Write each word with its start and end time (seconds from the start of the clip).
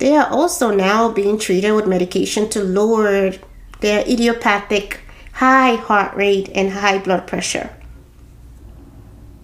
They 0.00 0.16
are 0.16 0.28
also 0.30 0.70
now 0.70 1.12
being 1.12 1.38
treated 1.38 1.72
with 1.72 1.86
medication 1.86 2.48
to 2.50 2.64
lower 2.64 3.32
their 3.80 4.00
idiopathic 4.00 5.00
high 5.34 5.74
heart 5.74 6.16
rate 6.16 6.48
and 6.54 6.72
high 6.72 6.98
blood 6.98 7.26
pressure. 7.26 7.70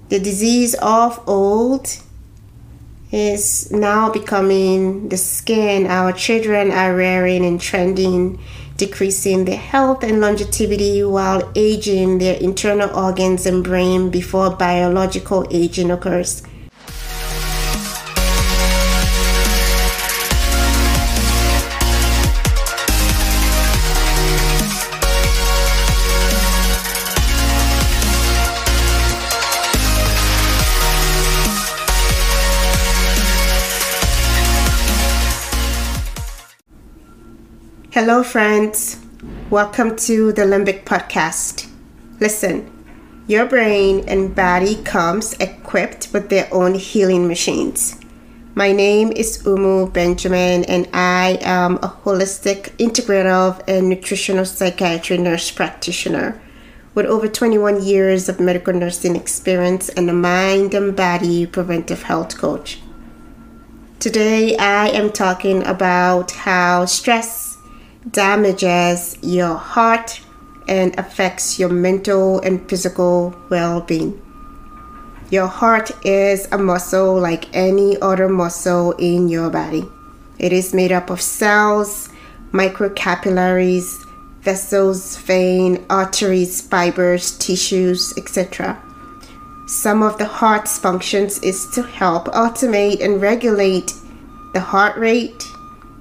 The 0.08 0.18
disease 0.18 0.74
of 0.80 1.22
old 1.28 1.98
is 3.12 3.70
now 3.70 4.10
becoming 4.10 5.10
the 5.10 5.18
skin 5.18 5.86
our 5.86 6.12
children 6.12 6.70
are 6.70 6.96
wearing 6.96 7.44
and 7.44 7.60
trending, 7.60 8.40
decreasing 8.78 9.44
their 9.44 9.58
health 9.58 10.02
and 10.02 10.22
longevity 10.22 11.04
while 11.04 11.52
aging 11.54 12.16
their 12.16 12.36
internal 12.40 12.88
organs 12.96 13.44
and 13.44 13.62
brain 13.62 14.08
before 14.08 14.56
biological 14.56 15.46
aging 15.50 15.90
occurs. 15.90 16.42
Hello, 37.98 38.22
friends. 38.22 38.98
Welcome 39.48 39.96
to 40.04 40.30
the 40.30 40.42
Limbic 40.42 40.84
Podcast. 40.84 41.66
Listen, 42.20 42.70
your 43.26 43.46
brain 43.46 44.04
and 44.06 44.34
body 44.34 44.82
comes 44.82 45.32
equipped 45.40 46.10
with 46.12 46.28
their 46.28 46.46
own 46.52 46.74
healing 46.74 47.26
machines. 47.26 47.98
My 48.54 48.70
name 48.70 49.12
is 49.12 49.46
Umu 49.46 49.88
Benjamin, 49.88 50.64
and 50.64 50.86
I 50.92 51.38
am 51.40 51.76
a 51.76 51.88
holistic, 52.04 52.68
integrative, 52.76 53.66
and 53.66 53.88
nutritional 53.88 54.44
psychiatry 54.44 55.16
nurse 55.16 55.50
practitioner 55.50 56.38
with 56.94 57.06
over 57.06 57.26
21 57.26 57.82
years 57.82 58.28
of 58.28 58.40
medical 58.40 58.74
nursing 58.74 59.16
experience 59.16 59.88
and 59.88 60.10
a 60.10 60.12
mind 60.12 60.74
and 60.74 60.94
body 60.94 61.46
preventive 61.46 62.02
health 62.02 62.36
coach. 62.36 62.78
Today, 64.00 64.54
I 64.58 64.88
am 64.88 65.12
talking 65.12 65.64
about 65.64 66.32
how 66.32 66.84
stress 66.84 67.45
damages 68.10 69.16
your 69.22 69.54
heart 69.54 70.20
and 70.68 70.98
affects 70.98 71.58
your 71.58 71.68
mental 71.68 72.40
and 72.40 72.68
physical 72.68 73.34
well 73.50 73.80
being. 73.80 74.20
Your 75.30 75.48
heart 75.48 75.90
is 76.06 76.46
a 76.52 76.58
muscle 76.58 77.18
like 77.20 77.54
any 77.54 78.00
other 78.00 78.28
muscle 78.28 78.92
in 78.92 79.28
your 79.28 79.50
body. 79.50 79.84
It 80.38 80.52
is 80.52 80.72
made 80.72 80.92
up 80.92 81.10
of 81.10 81.20
cells, 81.20 82.10
microcapillaries, 82.52 84.04
vessels, 84.40 85.16
veins, 85.16 85.80
arteries, 85.90 86.60
fibers, 86.60 87.36
tissues, 87.38 88.14
etc. 88.16 88.80
Some 89.66 90.04
of 90.04 90.16
the 90.18 90.26
heart's 90.26 90.78
functions 90.78 91.40
is 91.40 91.66
to 91.74 91.82
help 91.82 92.26
automate 92.26 93.02
and 93.02 93.20
regulate 93.20 93.92
the 94.54 94.60
heart 94.60 94.96
rate, 94.96 95.42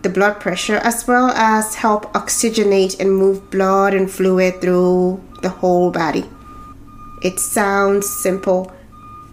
the 0.06 0.09
blood 0.11 0.39
pressure 0.39 0.78
as 0.84 1.08
well 1.08 1.31
as 1.31 1.73
help 1.73 2.14
oxygenate 2.14 3.00
and 3.00 3.17
move 3.17 3.50
blood 3.50 3.92
and 3.92 4.09
fluid 4.09 4.62
through 4.62 5.20
the 5.42 5.50
whole 5.50 5.89
body. 5.89 6.23
It 7.23 7.39
sounds 7.39 8.08
simple, 8.08 8.72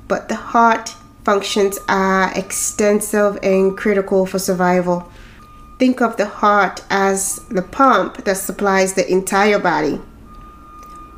but 0.08 0.30
the 0.30 0.34
heart 0.34 0.94
functions 1.26 1.78
are 1.90 2.32
extensive 2.34 3.38
and 3.42 3.76
critical 3.76 4.24
for 4.24 4.38
survival. 4.38 5.12
Think 5.78 6.00
of 6.00 6.16
the 6.16 6.24
heart 6.24 6.82
as 6.88 7.40
the 7.50 7.60
pump 7.60 8.24
that 8.24 8.38
supplies 8.38 8.94
the 8.94 9.06
entire 9.12 9.58
body. 9.58 10.00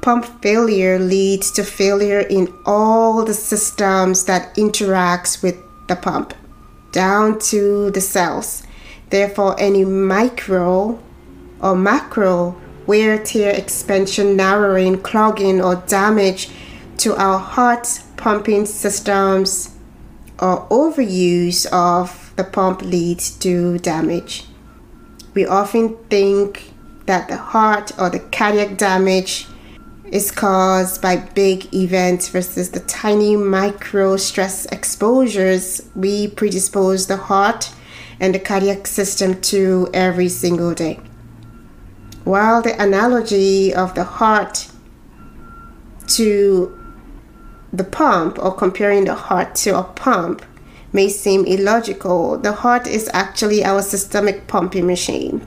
Pump 0.02 0.24
failure 0.42 0.98
leads 0.98 1.52
to 1.52 1.62
failure 1.62 2.26
in 2.28 2.52
all 2.66 3.24
the 3.24 3.34
systems 3.34 4.24
that 4.24 4.52
interacts 4.56 5.44
with 5.44 5.56
the 5.86 5.94
pump, 5.94 6.34
down 6.90 7.38
to 7.38 7.92
the 7.92 8.00
cells 8.00 8.63
Therefore, 9.10 9.54
any 9.58 9.84
micro 9.84 10.98
or 11.60 11.76
macro 11.76 12.56
wear, 12.86 13.18
tear, 13.18 13.54
expansion, 13.54 14.36
narrowing, 14.36 15.00
clogging, 15.00 15.60
or 15.60 15.76
damage 15.86 16.50
to 16.98 17.14
our 17.16 17.38
heart 17.38 18.00
pumping 18.16 18.66
systems 18.66 19.74
or 20.40 20.66
overuse 20.68 21.66
of 21.72 22.32
the 22.36 22.44
pump 22.44 22.82
leads 22.82 23.30
to 23.38 23.78
damage. 23.78 24.46
We 25.34 25.46
often 25.46 25.96
think 26.10 26.72
that 27.06 27.28
the 27.28 27.36
heart 27.36 27.92
or 27.98 28.10
the 28.10 28.20
cardiac 28.20 28.76
damage 28.76 29.46
is 30.10 30.30
caused 30.30 31.02
by 31.02 31.16
big 31.16 31.72
events 31.74 32.28
versus 32.28 32.70
the 32.70 32.80
tiny 32.80 33.36
micro 33.36 34.16
stress 34.16 34.66
exposures 34.66 35.82
we 35.94 36.28
predispose 36.28 37.06
the 37.06 37.16
heart 37.16 37.70
and 38.20 38.34
the 38.34 38.38
cardiac 38.38 38.86
system 38.86 39.40
to 39.40 39.88
every 39.92 40.28
single 40.28 40.74
day. 40.74 41.00
While 42.24 42.62
the 42.62 42.80
analogy 42.82 43.74
of 43.74 43.94
the 43.94 44.04
heart 44.04 44.68
to 46.08 46.78
the 47.72 47.84
pump 47.84 48.38
or 48.38 48.54
comparing 48.54 49.04
the 49.04 49.14
heart 49.14 49.54
to 49.56 49.78
a 49.78 49.82
pump 49.82 50.42
may 50.92 51.08
seem 51.08 51.44
illogical, 51.44 52.38
the 52.38 52.52
heart 52.52 52.86
is 52.86 53.10
actually 53.12 53.64
our 53.64 53.82
systemic 53.82 54.46
pumping 54.46 54.86
machine. 54.86 55.44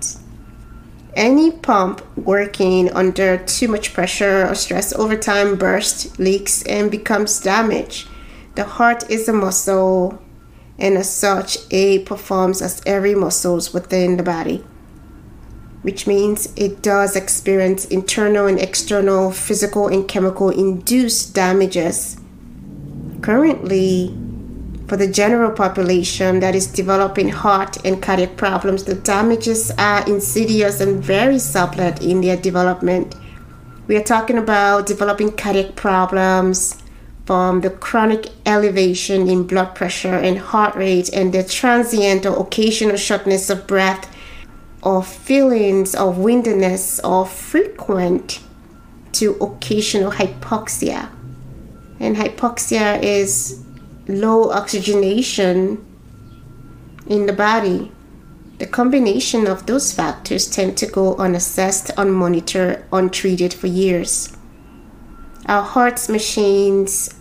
Any 1.15 1.49
pump 1.49 2.05
working 2.15 2.91
under 2.91 3.37
too 3.37 3.69
much 3.69 3.93
pressure 3.93 4.45
or 4.47 4.53
stress 4.53 4.93
over 4.93 5.15
time 5.15 5.55
bursts, 5.55 6.19
leaks, 6.19 6.61
and 6.63 6.91
becomes 6.91 7.39
damaged. 7.39 8.07
The 8.53 8.65
heart 8.65 9.09
is 9.09 9.27
a 9.27 9.33
muscle 9.33 10.21
and 10.79 10.97
as 10.97 11.09
such 11.09 11.57
it 11.69 12.05
performs 12.05 12.61
as 12.61 12.81
every 12.85 13.15
muscles 13.15 13.73
within 13.73 14.17
the 14.17 14.23
body 14.23 14.63
which 15.81 16.05
means 16.07 16.51
it 16.55 16.81
does 16.81 17.15
experience 17.15 17.85
internal 17.85 18.47
and 18.47 18.59
external 18.59 19.31
physical 19.31 19.87
and 19.87 20.07
chemical 20.07 20.49
induced 20.49 21.33
damages 21.33 22.17
currently 23.21 24.13
for 24.87 24.97
the 24.97 25.07
general 25.07 25.51
population 25.51 26.39
that 26.39 26.55
is 26.55 26.67
developing 26.67 27.29
heart 27.29 27.77
and 27.85 28.01
cardiac 28.01 28.37
problems. 28.37 28.85
The 28.85 28.95
damages 28.95 29.71
are 29.77 30.07
insidious 30.07 30.79
and 30.79 31.03
very 31.03 31.39
subtle 31.39 31.93
in 32.01 32.21
their 32.21 32.37
development. 32.37 33.15
We 33.87 33.97
are 33.97 34.03
talking 34.03 34.37
about 34.37 34.87
developing 34.87 35.33
cardiac 35.33 35.75
problems 35.75 36.81
from 37.27 37.59
the 37.59 37.69
chronic 37.69 38.27
elevation 38.45 39.27
in 39.27 39.45
blood 39.45 39.75
pressure 39.75 40.15
and 40.15 40.39
heart 40.39 40.73
rate 40.75 41.09
and 41.09 41.33
the 41.33 41.43
transient 41.43 42.25
or 42.25 42.39
occasional 42.39 42.95
shortness 42.95 43.49
of 43.49 43.67
breath 43.67 44.09
or 44.81 45.03
feelings 45.03 45.93
of 45.93 46.17
windiness 46.17 47.01
or 47.01 47.25
frequent 47.25 48.39
to 49.11 49.35
occasional 49.41 50.13
hypoxia. 50.13 51.09
And 51.99 52.15
hypoxia 52.15 53.03
is 53.03 53.61
low 54.07 54.49
oxygenation 54.51 55.85
in 57.07 57.25
the 57.25 57.33
body. 57.33 57.91
The 58.59 58.67
combination 58.67 59.47
of 59.47 59.65
those 59.65 59.91
factors 59.91 60.49
tend 60.49 60.77
to 60.77 60.85
go 60.85 61.17
unassessed, 61.17 61.87
unmonitored, 61.97 62.83
untreated 62.93 63.53
for 63.53 63.67
years. 63.67 64.33
Our 65.45 65.63
heart's 65.63 66.07
machines 66.07 67.13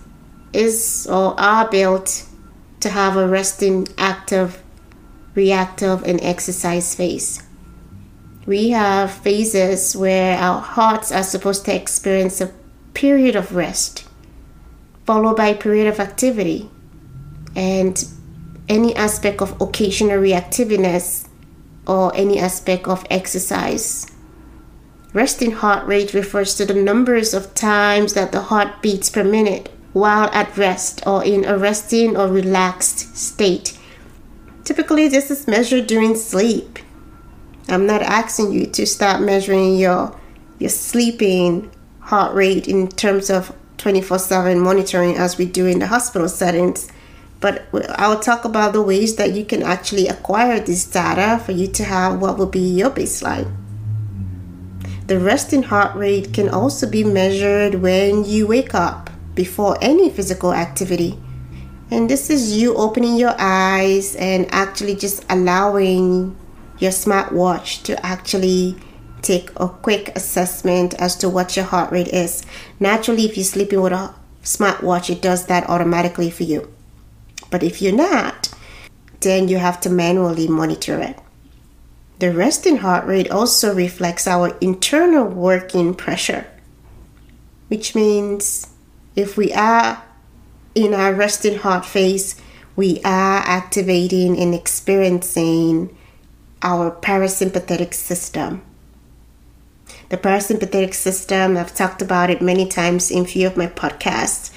is 0.56 1.06
or 1.10 1.38
are 1.38 1.68
built 1.68 2.24
to 2.80 2.88
have 2.88 3.16
a 3.16 3.28
resting, 3.28 3.86
active, 3.98 4.62
reactive, 5.34 6.02
and 6.04 6.20
exercise 6.22 6.94
phase. 6.94 7.42
We 8.46 8.70
have 8.70 9.10
phases 9.10 9.96
where 9.96 10.38
our 10.38 10.60
hearts 10.60 11.12
are 11.12 11.22
supposed 11.22 11.64
to 11.66 11.74
experience 11.74 12.40
a 12.40 12.52
period 12.94 13.36
of 13.36 13.54
rest, 13.54 14.08
followed 15.04 15.36
by 15.36 15.48
a 15.48 15.56
period 15.56 15.88
of 15.88 16.00
activity, 16.00 16.70
and 17.54 18.02
any 18.68 18.94
aspect 18.96 19.42
of 19.42 19.60
occasional 19.60 20.18
reactiveness 20.18 21.28
or 21.86 22.14
any 22.16 22.38
aspect 22.38 22.86
of 22.88 23.04
exercise. 23.10 24.06
Resting 25.12 25.52
heart 25.52 25.86
rate 25.86 26.14
refers 26.14 26.54
to 26.56 26.66
the 26.66 26.74
numbers 26.74 27.32
of 27.32 27.54
times 27.54 28.14
that 28.14 28.32
the 28.32 28.42
heart 28.42 28.82
beats 28.82 29.08
per 29.08 29.24
minute 29.24 29.70
while 29.96 30.28
at 30.34 30.54
rest 30.58 31.02
or 31.06 31.24
in 31.24 31.42
a 31.46 31.56
resting 31.56 32.18
or 32.18 32.28
relaxed 32.28 33.16
state. 33.16 33.78
Typically, 34.62 35.08
this 35.08 35.30
is 35.30 35.48
measured 35.48 35.86
during 35.86 36.14
sleep. 36.14 36.78
I'm 37.66 37.86
not 37.86 38.02
asking 38.02 38.52
you 38.52 38.66
to 38.66 38.84
start 38.84 39.22
measuring 39.22 39.76
your 39.76 40.14
your 40.58 40.68
sleeping 40.68 41.70
heart 42.00 42.34
rate 42.34 42.68
in 42.68 42.88
terms 42.88 43.30
of 43.30 43.54
24/7 43.78 44.60
monitoring 44.60 45.16
as 45.16 45.38
we 45.38 45.46
do 45.46 45.64
in 45.64 45.78
the 45.78 45.86
hospital 45.86 46.28
settings. 46.28 46.88
But 47.40 47.64
I'll 47.96 48.20
talk 48.20 48.44
about 48.44 48.74
the 48.74 48.82
ways 48.82 49.16
that 49.16 49.32
you 49.32 49.46
can 49.46 49.62
actually 49.62 50.08
acquire 50.08 50.60
this 50.60 50.84
data 50.84 51.40
for 51.42 51.52
you 51.52 51.68
to 51.68 51.84
have 51.84 52.20
what 52.20 52.36
will 52.36 52.52
be 52.60 52.68
your 52.80 52.90
baseline. 52.90 53.48
The 55.06 55.18
resting 55.18 55.62
heart 55.62 55.96
rate 55.96 56.34
can 56.34 56.50
also 56.50 56.86
be 56.86 57.02
measured 57.02 57.76
when 57.76 58.26
you 58.26 58.46
wake 58.46 58.74
up 58.74 59.05
before 59.36 59.78
any 59.80 60.10
physical 60.10 60.52
activity. 60.52 61.16
And 61.92 62.10
this 62.10 62.30
is 62.30 62.56
you 62.56 62.74
opening 62.74 63.16
your 63.16 63.34
eyes 63.38 64.16
and 64.16 64.48
actually 64.50 64.96
just 64.96 65.24
allowing 65.30 66.36
your 66.80 66.90
smartwatch 66.90 67.84
to 67.84 68.04
actually 68.04 68.74
take 69.22 69.50
a 69.56 69.68
quick 69.68 70.10
assessment 70.16 70.94
as 70.94 71.14
to 71.16 71.28
what 71.28 71.54
your 71.54 71.64
heart 71.64 71.92
rate 71.92 72.08
is. 72.08 72.44
Naturally, 72.80 73.24
if 73.24 73.36
you're 73.36 73.44
sleeping 73.44 73.80
with 73.80 73.92
a 73.92 74.14
smartwatch, 74.42 75.10
it 75.10 75.22
does 75.22 75.46
that 75.46 75.68
automatically 75.68 76.30
for 76.30 76.42
you. 76.42 76.72
But 77.50 77.62
if 77.62 77.80
you're 77.80 77.94
not, 77.94 78.52
then 79.20 79.48
you 79.48 79.58
have 79.58 79.80
to 79.82 79.90
manually 79.90 80.48
monitor 80.48 81.00
it. 81.00 81.18
The 82.18 82.32
resting 82.32 82.78
heart 82.78 83.06
rate 83.06 83.30
also 83.30 83.74
reflects 83.74 84.26
our 84.26 84.56
internal 84.60 85.26
working 85.26 85.94
pressure, 85.94 86.46
which 87.68 87.94
means 87.94 88.68
if 89.16 89.36
we 89.36 89.52
are 89.54 90.02
in 90.74 90.92
our 90.92 91.14
resting 91.14 91.58
heart 91.58 91.86
phase, 91.86 92.36
we 92.76 93.00
are 93.02 93.38
activating 93.38 94.38
and 94.38 94.54
experiencing 94.54 95.96
our 96.62 96.90
parasympathetic 96.90 97.94
system. 97.94 98.62
The 100.10 100.18
parasympathetic 100.18 100.94
system, 100.94 101.56
I've 101.56 101.74
talked 101.74 102.02
about 102.02 102.30
it 102.30 102.42
many 102.42 102.68
times 102.68 103.10
in 103.10 103.24
few 103.24 103.46
of 103.46 103.56
my 103.56 103.66
podcasts. 103.66 104.52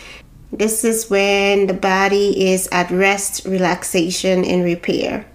This 0.52 0.84
is 0.84 1.10
when 1.10 1.68
the 1.68 1.74
body 1.74 2.52
is 2.52 2.68
at 2.72 2.92
rest, 2.92 3.46
relaxation, 3.46 4.44
and 4.44 4.64
repair. 4.64 5.26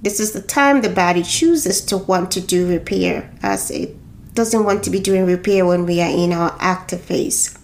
This 0.00 0.20
is 0.20 0.32
the 0.32 0.42
time 0.42 0.80
the 0.80 0.88
body 0.88 1.22
chooses 1.22 1.80
to 1.86 1.98
want 1.98 2.30
to 2.32 2.40
do 2.40 2.68
repair, 2.68 3.30
as 3.42 3.70
it 3.70 3.96
doesn't 4.34 4.64
want 4.64 4.84
to 4.84 4.90
be 4.90 5.00
doing 5.00 5.26
repair 5.26 5.66
when 5.66 5.86
we 5.86 6.00
are 6.00 6.10
in 6.10 6.32
our 6.32 6.56
active 6.60 7.00
phase. 7.00 7.58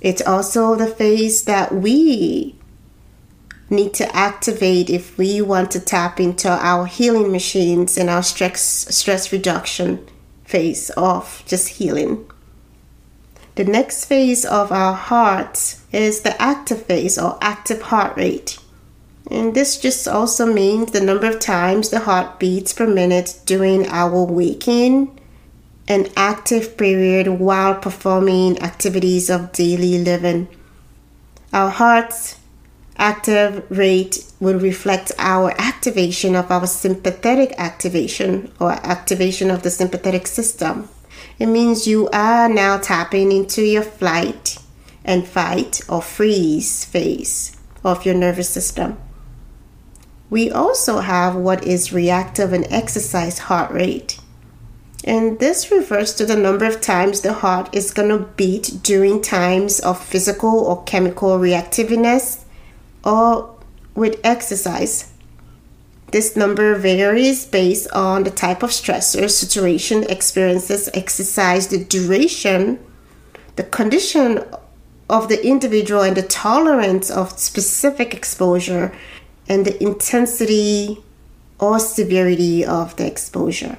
It's 0.00 0.22
also 0.22 0.74
the 0.74 0.86
phase 0.86 1.44
that 1.44 1.74
we 1.74 2.56
need 3.68 3.94
to 3.94 4.16
activate 4.16 4.90
if 4.90 5.16
we 5.16 5.40
want 5.40 5.70
to 5.70 5.80
tap 5.80 6.18
into 6.18 6.48
our 6.48 6.86
healing 6.86 7.30
machines 7.30 7.96
and 7.96 8.10
our 8.10 8.22
stress 8.22 8.60
stress 8.60 9.32
reduction 9.32 10.04
phase 10.44 10.90
of 10.90 11.44
just 11.46 11.68
healing. 11.68 12.28
The 13.54 13.64
next 13.64 14.06
phase 14.06 14.44
of 14.44 14.72
our 14.72 14.94
heart 14.94 15.76
is 15.92 16.22
the 16.22 16.40
active 16.40 16.86
phase 16.86 17.18
or 17.18 17.38
active 17.40 17.82
heart 17.82 18.16
rate. 18.16 18.58
And 19.30 19.54
this 19.54 19.78
just 19.78 20.08
also 20.08 20.46
means 20.46 20.90
the 20.90 21.00
number 21.00 21.26
of 21.26 21.38
times 21.38 21.90
the 21.90 22.00
heart 22.00 22.40
beats 22.40 22.72
per 22.72 22.86
minute 22.86 23.40
during 23.44 23.86
our 23.88 24.24
waking 24.24 25.19
and 25.90 26.08
active 26.14 26.76
period 26.76 27.26
while 27.26 27.74
performing 27.74 28.56
activities 28.62 29.28
of 29.28 29.50
daily 29.50 29.98
living. 29.98 30.46
Our 31.52 31.68
heart's 31.68 32.36
active 32.96 33.68
rate 33.68 34.24
will 34.38 34.60
reflect 34.60 35.10
our 35.18 35.52
activation 35.58 36.36
of 36.36 36.48
our 36.48 36.68
sympathetic 36.68 37.54
activation 37.58 38.52
or 38.60 38.70
activation 38.70 39.50
of 39.50 39.64
the 39.64 39.70
sympathetic 39.70 40.28
system. 40.28 40.88
It 41.40 41.46
means 41.46 41.88
you 41.88 42.08
are 42.10 42.48
now 42.48 42.78
tapping 42.78 43.32
into 43.32 43.62
your 43.62 43.82
flight 43.82 44.58
and 45.04 45.26
fight 45.26 45.80
or 45.88 46.02
freeze 46.02 46.84
phase 46.84 47.56
of 47.82 48.06
your 48.06 48.14
nervous 48.14 48.48
system. 48.48 48.96
We 50.30 50.52
also 50.52 51.00
have 51.00 51.34
what 51.34 51.64
is 51.64 51.92
reactive 51.92 52.52
and 52.52 52.64
exercise 52.70 53.40
heart 53.40 53.72
rate. 53.72 54.19
And 55.04 55.38
this 55.38 55.70
refers 55.70 56.14
to 56.14 56.26
the 56.26 56.36
number 56.36 56.66
of 56.66 56.80
times 56.80 57.22
the 57.22 57.32
heart 57.32 57.74
is 57.74 57.90
going 57.90 58.10
to 58.10 58.26
beat 58.36 58.80
during 58.82 59.22
times 59.22 59.80
of 59.80 60.02
physical 60.04 60.50
or 60.50 60.84
chemical 60.84 61.38
reactiveness 61.38 62.44
or 63.02 63.56
with 63.94 64.20
exercise. 64.22 65.10
This 66.12 66.36
number 66.36 66.74
varies 66.74 67.46
based 67.46 67.90
on 67.92 68.24
the 68.24 68.30
type 68.30 68.62
of 68.62 68.70
stressor, 68.70 69.30
situation, 69.30 70.04
experiences, 70.04 70.90
exercise, 70.92 71.68
the 71.68 71.84
duration, 71.84 72.78
the 73.56 73.62
condition 73.62 74.44
of 75.08 75.28
the 75.28 75.44
individual, 75.46 76.02
and 76.02 76.16
the 76.16 76.22
tolerance 76.22 77.10
of 77.10 77.38
specific 77.38 78.12
exposure, 78.12 78.92
and 79.48 79.64
the 79.64 79.82
intensity 79.82 81.02
or 81.58 81.78
severity 81.78 82.64
of 82.64 82.96
the 82.96 83.06
exposure. 83.06 83.78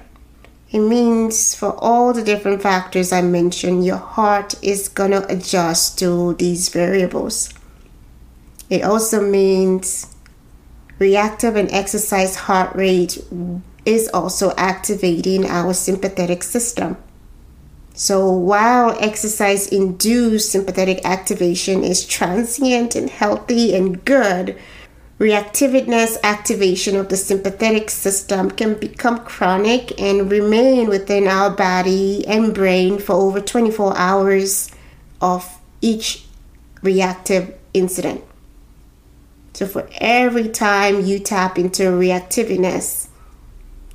It 0.71 0.79
means 0.79 1.53
for 1.53 1.75
all 1.79 2.13
the 2.13 2.23
different 2.23 2.61
factors 2.61 3.11
I 3.11 3.21
mentioned, 3.21 3.85
your 3.85 3.97
heart 3.97 4.55
is 4.63 4.87
going 4.87 5.11
to 5.11 5.27
adjust 5.27 5.99
to 5.99 6.33
these 6.35 6.69
variables. 6.69 7.53
It 8.69 8.83
also 8.83 9.21
means 9.21 10.15
reactive 10.97 11.57
and 11.57 11.69
exercise 11.71 12.35
heart 12.35 12.73
rate 12.73 13.21
is 13.85 14.09
also 14.13 14.53
activating 14.55 15.45
our 15.45 15.73
sympathetic 15.73 16.41
system. 16.41 16.95
So 17.93 18.31
while 18.31 18.95
exercise 19.01 19.67
induced 19.67 20.51
sympathetic 20.51 21.03
activation 21.03 21.83
is 21.83 22.05
transient 22.05 22.95
and 22.95 23.09
healthy 23.09 23.75
and 23.75 24.03
good, 24.05 24.57
reactiveness 25.21 26.17
activation 26.23 26.95
of 26.95 27.09
the 27.09 27.15
sympathetic 27.15 27.91
system 27.91 28.49
can 28.49 28.73
become 28.73 29.19
chronic 29.19 30.01
and 30.01 30.31
remain 30.31 30.89
within 30.89 31.27
our 31.27 31.51
body 31.51 32.25
and 32.25 32.55
brain 32.55 32.97
for 32.97 33.13
over 33.13 33.39
24 33.39 33.95
hours 33.95 34.71
of 35.21 35.59
each 35.79 36.25
reactive 36.81 37.53
incident. 37.71 38.23
So 39.53 39.67
for 39.67 39.87
every 39.99 40.49
time 40.49 41.05
you 41.05 41.19
tap 41.19 41.59
into 41.59 41.83
reactiveness, 41.83 43.07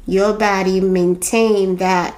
your 0.07 0.33
body 0.33 0.81
maintain 0.81 1.77
that 1.79 2.15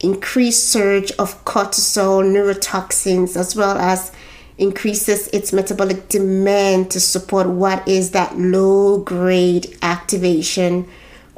increased 0.00 0.68
surge 0.68 1.10
of 1.12 1.42
cortisol, 1.46 2.22
neurotoxins, 2.22 3.34
as 3.34 3.56
well 3.56 3.78
as 3.78 4.12
increases 4.60 5.26
its 5.28 5.52
metabolic 5.52 6.08
demand 6.08 6.90
to 6.90 7.00
support 7.00 7.48
what 7.48 7.86
is 7.88 8.10
that 8.10 8.38
low 8.38 8.98
grade 8.98 9.76
activation 9.82 10.86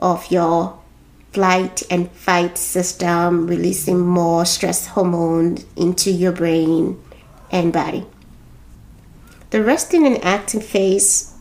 of 0.01 0.31
your 0.31 0.79
flight 1.32 1.82
and 1.91 2.11
fight 2.11 2.58
system, 2.58 3.46
releasing 3.46 4.01
more 4.01 4.44
stress 4.44 4.89
hormone 4.89 5.58
into 5.77 6.11
your 6.11 6.32
brain 6.32 7.01
and 7.51 7.73
body. 7.73 8.05
The 9.51 9.63
resting 9.63 10.06
and 10.06 10.23
active 10.25 10.65
phase 10.65 11.32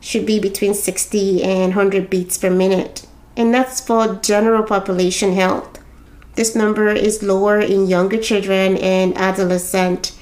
should 0.00 0.26
be 0.26 0.40
between 0.40 0.74
60 0.74 1.42
and 1.42 1.76
100 1.76 2.10
beats 2.10 2.38
per 2.38 2.50
minute, 2.50 3.06
and 3.36 3.54
that's 3.54 3.80
for 3.80 4.16
general 4.16 4.62
population 4.62 5.34
health. 5.34 5.78
This 6.34 6.56
number 6.56 6.88
is 6.88 7.22
lower 7.22 7.60
in 7.60 7.86
younger 7.86 8.18
children 8.18 8.76
and 8.78 9.16
adolescent. 9.16 10.12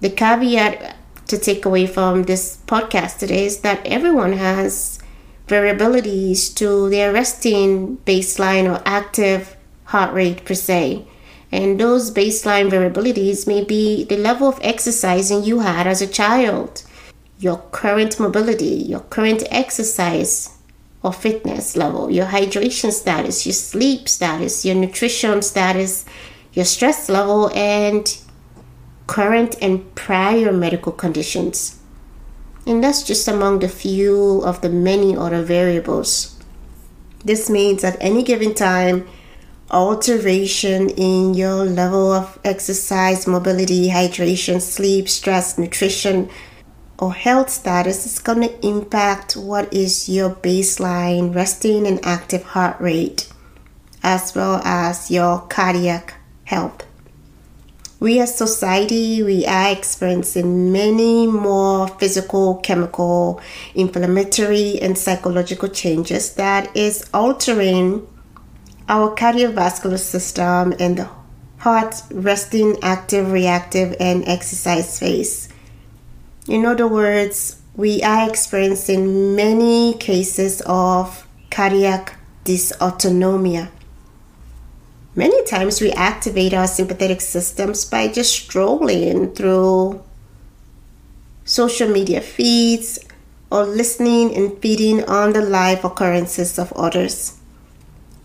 The 0.00 0.10
caveat 0.10 0.96
to 1.26 1.38
take 1.38 1.64
away 1.64 1.86
from 1.86 2.22
this 2.22 2.58
podcast 2.66 3.18
today 3.18 3.44
is 3.46 3.60
that 3.60 3.84
everyone 3.84 4.34
has 4.34 4.98
variabilities 5.48 6.54
to 6.56 6.88
their 6.88 7.12
resting 7.12 7.98
baseline 8.06 8.70
or 8.70 8.82
active 8.84 9.56
heart 9.84 10.12
rate 10.14 10.44
per 10.44 10.54
se. 10.54 11.04
And 11.50 11.80
those 11.80 12.10
baseline 12.10 12.70
variabilities 12.70 13.46
may 13.46 13.64
be 13.64 14.04
the 14.04 14.16
level 14.16 14.48
of 14.48 14.60
exercising 14.62 15.44
you 15.44 15.60
had 15.60 15.86
as 15.86 16.02
a 16.02 16.06
child, 16.06 16.84
your 17.38 17.58
current 17.72 18.20
mobility, 18.20 18.84
your 18.86 19.00
current 19.00 19.42
exercise 19.50 20.50
or 21.02 21.12
fitness 21.12 21.76
level, 21.76 22.10
your 22.10 22.26
hydration 22.26 22.92
status, 22.92 23.46
your 23.46 23.54
sleep 23.54 24.08
status, 24.08 24.64
your 24.64 24.74
nutrition 24.74 25.42
status, 25.42 26.04
your 26.52 26.64
stress 26.64 27.08
level, 27.08 27.50
and 27.54 28.18
current 29.08 29.56
and 29.60 29.92
prior 29.96 30.52
medical 30.52 30.92
conditions. 30.92 31.80
And 32.64 32.84
that's 32.84 33.02
just 33.02 33.26
among 33.26 33.58
the 33.58 33.68
few 33.68 34.42
of 34.44 34.60
the 34.60 34.68
many 34.68 35.16
other 35.16 35.42
variables. 35.42 36.38
This 37.24 37.50
means 37.50 37.82
at 37.82 37.96
any 38.00 38.22
given 38.22 38.54
time, 38.54 39.08
alteration 39.70 40.90
in 40.90 41.34
your 41.34 41.64
level 41.64 42.12
of 42.12 42.38
exercise, 42.44 43.26
mobility, 43.26 43.88
hydration, 43.88 44.60
sleep, 44.60 45.08
stress, 45.08 45.58
nutrition, 45.58 46.30
or 46.98 47.14
health 47.14 47.48
status 47.48 48.06
is 48.06 48.18
going 48.18 48.42
to 48.42 48.66
impact 48.66 49.36
what 49.36 49.72
is 49.72 50.08
your 50.08 50.30
baseline 50.30 51.34
resting 51.34 51.86
and 51.86 52.04
active 52.04 52.42
heart 52.42 52.80
rate, 52.80 53.28
as 54.02 54.34
well 54.34 54.60
as 54.64 55.10
your 55.10 55.40
cardiac 55.48 56.14
health. 56.44 56.87
We 58.00 58.20
as 58.20 58.36
society 58.36 59.22
we 59.22 59.44
are 59.46 59.72
experiencing 59.72 60.72
many 60.72 61.26
more 61.26 61.88
physical 61.88 62.56
chemical 62.56 63.40
inflammatory 63.74 64.78
and 64.80 64.96
psychological 64.96 65.68
changes 65.68 66.34
that 66.34 66.74
is 66.76 67.08
altering 67.12 68.06
our 68.88 69.14
cardiovascular 69.16 69.98
system 69.98 70.72
and 70.78 70.98
the 70.98 71.08
heart 71.58 72.02
resting 72.12 72.76
active 72.82 73.32
reactive 73.32 73.96
and 73.98 74.26
exercise 74.28 74.98
phase 74.98 75.48
in 76.46 76.64
other 76.64 76.86
words 76.86 77.60
we 77.74 78.02
are 78.02 78.28
experiencing 78.28 79.34
many 79.34 79.92
cases 79.94 80.62
of 80.66 81.26
cardiac 81.50 82.16
dysautonomia 82.44 83.68
Many 85.18 85.42
times 85.46 85.80
we 85.80 85.90
activate 85.90 86.54
our 86.54 86.68
sympathetic 86.68 87.20
systems 87.20 87.84
by 87.84 88.06
just 88.06 88.32
strolling 88.32 89.34
through 89.34 90.00
social 91.44 91.88
media 91.88 92.20
feeds 92.20 93.00
or 93.50 93.64
listening 93.64 94.32
and 94.36 94.56
feeding 94.62 95.02
on 95.06 95.32
the 95.32 95.40
life 95.40 95.82
occurrences 95.82 96.56
of 96.56 96.72
others. 96.74 97.36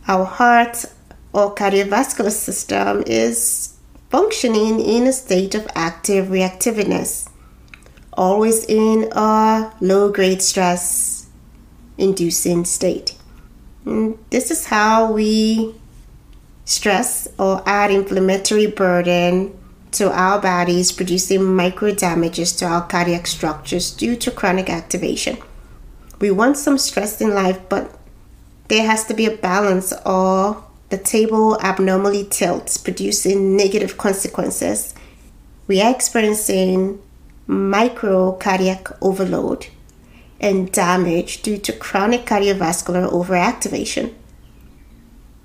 Our 0.07 0.23
heart 0.23 0.85
or 1.33 1.55
cardiovascular 1.55 2.29
system 2.29 3.03
is 3.07 3.75
functioning 4.11 4.79
in 4.79 5.07
a 5.07 5.13
state 5.13 5.55
of 5.55 5.67
active 5.73 6.27
reactiveness, 6.27 7.27
always 8.13 8.65
in 8.65 9.09
a 9.13 9.73
low 9.81 10.11
grade 10.11 10.43
stress 10.43 11.25
inducing 11.97 12.65
state. 12.65 13.17
And 13.83 14.19
this 14.29 14.51
is 14.51 14.67
how 14.67 15.11
we 15.11 15.73
stress 16.65 17.27
or 17.37 17.61
add 17.65 17.91
inflammatory 17.91 18.67
burden 18.67 19.57
to 19.91 20.11
our 20.11 20.41
bodies, 20.41 20.91
producing 20.91 21.55
micro 21.55 21.93
damages 21.93 22.53
to 22.53 22.65
our 22.65 22.87
cardiac 22.87 23.27
structures 23.27 23.91
due 23.91 24.15
to 24.15 24.31
chronic 24.31 24.69
activation. 24.69 25.37
We 26.19 26.31
want 26.31 26.57
some 26.57 26.77
stress 26.77 27.21
in 27.21 27.33
life, 27.33 27.59
but 27.69 27.95
there 28.69 28.85
has 28.85 29.05
to 29.05 29.13
be 29.13 29.25
a 29.25 29.37
balance, 29.37 29.93
or 30.05 30.63
the 30.89 30.97
table 30.97 31.59
abnormally 31.61 32.25
tilts, 32.25 32.77
producing 32.77 33.55
negative 33.55 33.97
consequences. 33.97 34.95
We 35.67 35.81
are 35.81 35.93
experiencing 35.93 37.01
micro 37.45 38.33
cardiac 38.33 38.87
overload 39.01 39.67
and 40.39 40.71
damage 40.71 41.41
due 41.41 41.57
to 41.57 41.73
chronic 41.73 42.25
cardiovascular 42.25 43.09
overactivation 43.11 44.13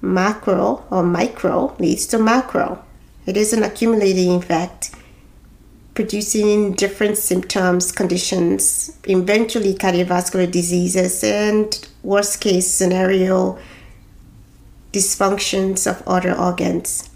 macro 0.00 0.84
or 0.90 1.02
micro 1.02 1.74
leads 1.78 2.06
to 2.08 2.18
macro. 2.18 2.84
It 3.26 3.36
is 3.36 3.52
an 3.52 3.62
accumulating 3.62 4.36
effect, 4.36 4.94
producing 5.94 6.72
different 6.72 7.18
symptoms, 7.18 7.92
conditions, 7.92 8.96
eventually 9.04 9.74
cardiovascular 9.74 10.50
diseases, 10.50 11.22
and 11.24 11.88
worst 12.02 12.40
case 12.40 12.66
scenario, 12.66 13.58
dysfunctions 14.92 15.86
of 15.90 16.06
other 16.06 16.34
organs. 16.34 17.10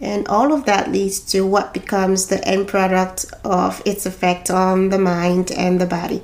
And 0.00 0.26
all 0.28 0.52
of 0.52 0.64
that 0.66 0.90
leads 0.90 1.20
to 1.32 1.46
what 1.46 1.72
becomes 1.72 2.26
the 2.26 2.46
end 2.46 2.66
product 2.68 3.26
of 3.44 3.80
its 3.84 4.06
effect 4.06 4.50
on 4.50 4.88
the 4.88 4.98
mind 4.98 5.52
and 5.52 5.80
the 5.80 5.86
body. 5.86 6.22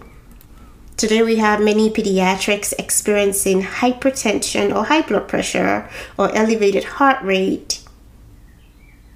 Today, 1.00 1.22
we 1.22 1.36
have 1.36 1.62
many 1.62 1.88
pediatrics 1.88 2.74
experiencing 2.78 3.62
hypertension 3.62 4.76
or 4.76 4.84
high 4.84 5.00
blood 5.00 5.28
pressure 5.28 5.88
or 6.18 6.30
elevated 6.36 6.84
heart 6.84 7.24
rate 7.24 7.82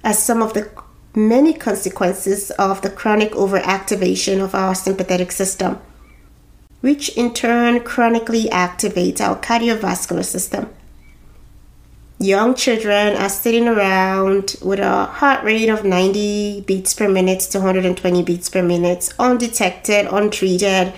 as 0.03 0.17
some 0.17 0.41
of 0.41 0.55
the 0.55 0.67
many 1.15 1.53
consequences 1.53 2.49
of 2.57 2.81
the 2.81 2.89
chronic 2.89 3.33
overactivation 3.33 4.43
of 4.43 4.55
our 4.55 4.73
sympathetic 4.73 5.31
system, 5.31 5.77
which 6.81 7.09
in 7.09 7.35
turn 7.35 7.79
chronically 7.81 8.45
activates 8.45 9.21
our 9.21 9.37
cardiovascular 9.37 10.25
system. 10.25 10.67
Young 12.17 12.55
children 12.55 13.15
are 13.15 13.29
sitting 13.29 13.67
around 13.67 14.55
with 14.63 14.79
a 14.79 15.05
heart 15.05 15.43
rate 15.43 15.69
of 15.69 15.85
90 15.85 16.61
beats 16.61 16.95
per 16.95 17.07
minute 17.07 17.41
to 17.41 17.59
120 17.59 18.23
beats 18.23 18.49
per 18.49 18.63
minute, 18.63 19.13
undetected, 19.19 20.07
untreated 20.07 20.91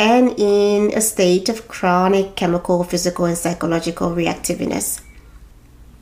and 0.00 0.32
in 0.38 0.90
a 0.96 1.00
state 1.02 1.50
of 1.50 1.68
chronic 1.68 2.34
chemical, 2.34 2.82
physical, 2.82 3.26
and 3.26 3.36
psychological 3.36 4.08
reactiveness. 4.08 5.02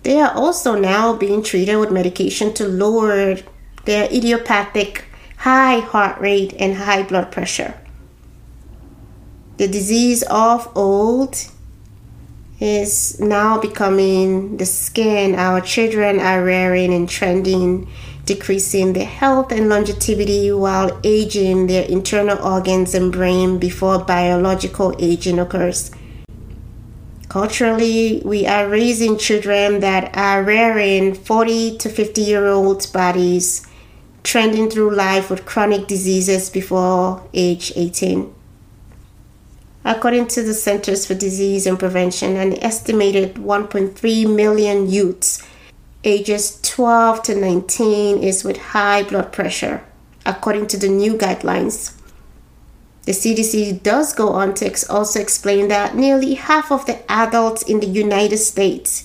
They 0.05 0.21
are 0.21 0.33
also 0.33 0.79
now 0.79 1.17
being 1.17 1.43
treated 1.43 1.77
with 1.79 1.91
medication 1.91 2.55
to 2.55 2.69
lower 2.69 3.39
their 3.87 4.05
idiopathic 4.05 5.05
high 5.39 5.81
heart 5.81 6.21
rate 6.21 6.55
and 6.61 6.77
high 6.77 7.03
blood 7.03 7.33
pressure. 7.33 7.75
The 9.57 9.67
disease 9.67 10.23
of 10.31 10.71
old 10.77 11.37
is 12.61 13.19
now 13.19 13.59
becoming 13.59 14.59
the 14.59 14.67
skin 14.67 15.35
our 15.35 15.61
children 15.61 16.21
are 16.21 16.45
wearing 16.45 16.95
and 16.95 17.09
trending 17.09 17.89
decreasing 18.29 18.93
their 18.93 19.07
health 19.07 19.51
and 19.51 19.71
longevity 19.71 20.53
while 20.53 21.01
aging 21.03 21.67
their 21.67 21.87
internal 21.87 22.39
organs 22.47 22.95
and 22.95 23.11
brain 23.11 23.59
before 23.59 23.99
biological 23.99 24.95
aging 24.99 25.39
occurs. 25.39 25.91
Culturally, 27.31 28.21
we 28.27 28.47
are 28.47 28.69
raising 28.69 29.17
children 29.17 29.81
that 29.81 30.15
are 30.15 30.43
rearing 30.43 31.15
40 31.15 31.79
to 31.79 31.89
50 31.89 32.21
year 32.21 32.47
old 32.47 32.93
bodies, 32.93 33.67
trending 34.23 34.69
through 34.69 34.95
life 34.95 35.31
with 35.31 35.47
chronic 35.47 35.87
diseases 35.87 36.51
before 36.51 37.27
age 37.33 37.73
18. 37.77 38.35
According 39.87 40.27
to 40.29 40.43
the 40.43 40.53
Centers 40.53 41.07
for 41.07 41.15
Disease 41.15 41.67
and 41.67 41.79
Prevention, 41.79 42.37
an 42.37 42.63
estimated 42.63 43.37
1.3 43.37 44.37
million 44.37 44.91
youths 44.91 45.43
ages 46.05 46.61
12 46.63 47.23
to 47.25 47.35
19 47.35 48.23
is 48.23 48.45
with 48.45 48.57
high 48.57 49.03
blood 49.03 49.33
pressure, 49.33 49.85
according 50.25 50.67
to 50.69 50.77
the 50.77 50.89
new 50.89 51.15
guidelines. 51.15 51.95
The 53.05 53.13
CDC 53.13 53.83
does 53.83 54.13
go 54.13 54.31
on 54.31 54.55
to 54.55 54.67
ex- 54.67 54.89
also 54.89 55.21
explain 55.21 55.69
that 55.69 55.97
nearly 55.97 56.35
half 56.35 56.71
of 56.71 56.87
the 56.87 57.11
adults 57.11 57.63
in 57.63 57.81
the 57.81 57.87
United 57.87 58.39
States, 58.39 59.05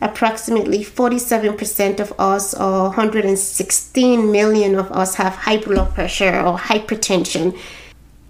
approximately 0.00 0.84
47% 0.84 2.00
of 2.00 2.12
us, 2.18 2.52
or 2.52 2.88
116 2.88 4.32
million 4.32 4.74
of 4.74 4.90
us, 4.90 5.14
have 5.14 5.34
high 5.34 5.58
blood 5.58 5.94
pressure 5.94 6.40
or 6.40 6.58
hypertension 6.58 7.56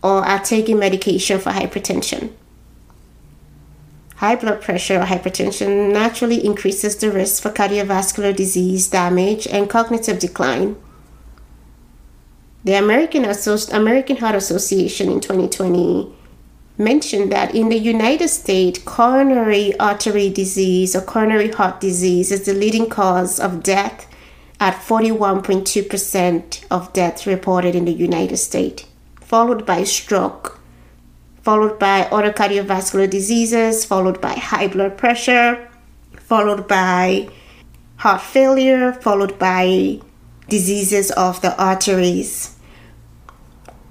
or 0.02 0.24
are 0.24 0.40
taking 0.40 0.78
medication 0.78 1.38
for 1.38 1.50
hypertension. 1.50 2.32
High 4.20 4.36
blood 4.36 4.60
pressure 4.60 5.00
or 5.00 5.06
hypertension 5.06 5.94
naturally 5.94 6.44
increases 6.44 6.94
the 6.94 7.10
risk 7.10 7.42
for 7.42 7.48
cardiovascular 7.48 8.36
disease, 8.36 8.86
damage, 8.86 9.46
and 9.46 9.70
cognitive 9.70 10.18
decline. 10.18 10.76
The 12.62 12.74
American, 12.74 13.22
Associ- 13.22 13.72
American 13.72 14.18
Heart 14.18 14.34
Association 14.34 15.10
in 15.10 15.20
2020 15.20 16.12
mentioned 16.76 17.32
that 17.32 17.54
in 17.54 17.70
the 17.70 17.78
United 17.78 18.28
States, 18.28 18.78
coronary 18.80 19.74
artery 19.80 20.28
disease 20.28 20.94
or 20.94 21.00
coronary 21.00 21.48
heart 21.48 21.80
disease 21.80 22.30
is 22.30 22.44
the 22.44 22.52
leading 22.52 22.90
cause 22.90 23.40
of 23.40 23.62
death 23.62 24.06
at 24.60 24.74
41.2% 24.74 26.66
of 26.70 26.92
deaths 26.92 27.26
reported 27.26 27.74
in 27.74 27.86
the 27.86 27.92
United 27.92 28.36
States, 28.36 28.84
followed 29.18 29.64
by 29.64 29.82
stroke 29.82 30.59
followed 31.42 31.78
by 31.78 32.02
other 32.12 32.32
cardiovascular 32.32 33.08
diseases, 33.08 33.84
followed 33.84 34.20
by 34.20 34.34
high 34.34 34.68
blood 34.68 34.96
pressure, 34.98 35.68
followed 36.18 36.68
by 36.68 37.28
heart 37.96 38.20
failure, 38.20 38.92
followed 38.92 39.38
by 39.38 40.00
diseases 40.48 41.10
of 41.12 41.40
the 41.42 41.56
arteries. 41.62 42.56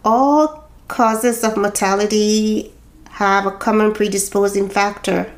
All 0.04 0.70
causes 0.88 1.44
of 1.44 1.58
mortality 1.58 2.74
have 3.12 3.46
a 3.46 3.52
common 3.52 3.94
predisposing 3.94 4.70
factor, 4.70 5.32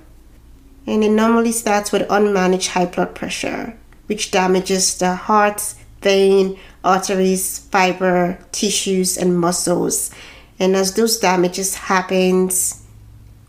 and 0.86 1.04
it 1.04 1.10
normally 1.10 1.52
starts 1.52 1.92
with 1.92 2.08
unmanaged 2.10 2.68
high 2.68 2.86
blood 2.86 3.16
pressure, 3.16 3.78
which 4.08 4.32
damages 4.32 4.98
the 4.98 5.16
heart, 5.16 5.74
vein, 6.02 6.60
arteries, 6.84 7.60
fiber, 7.72 8.38
tissues, 8.52 9.18
and 9.18 9.40
muscles 9.40 10.12
and 10.62 10.76
as 10.76 10.94
those 10.94 11.18
damages 11.18 11.74
happens, 11.74 12.84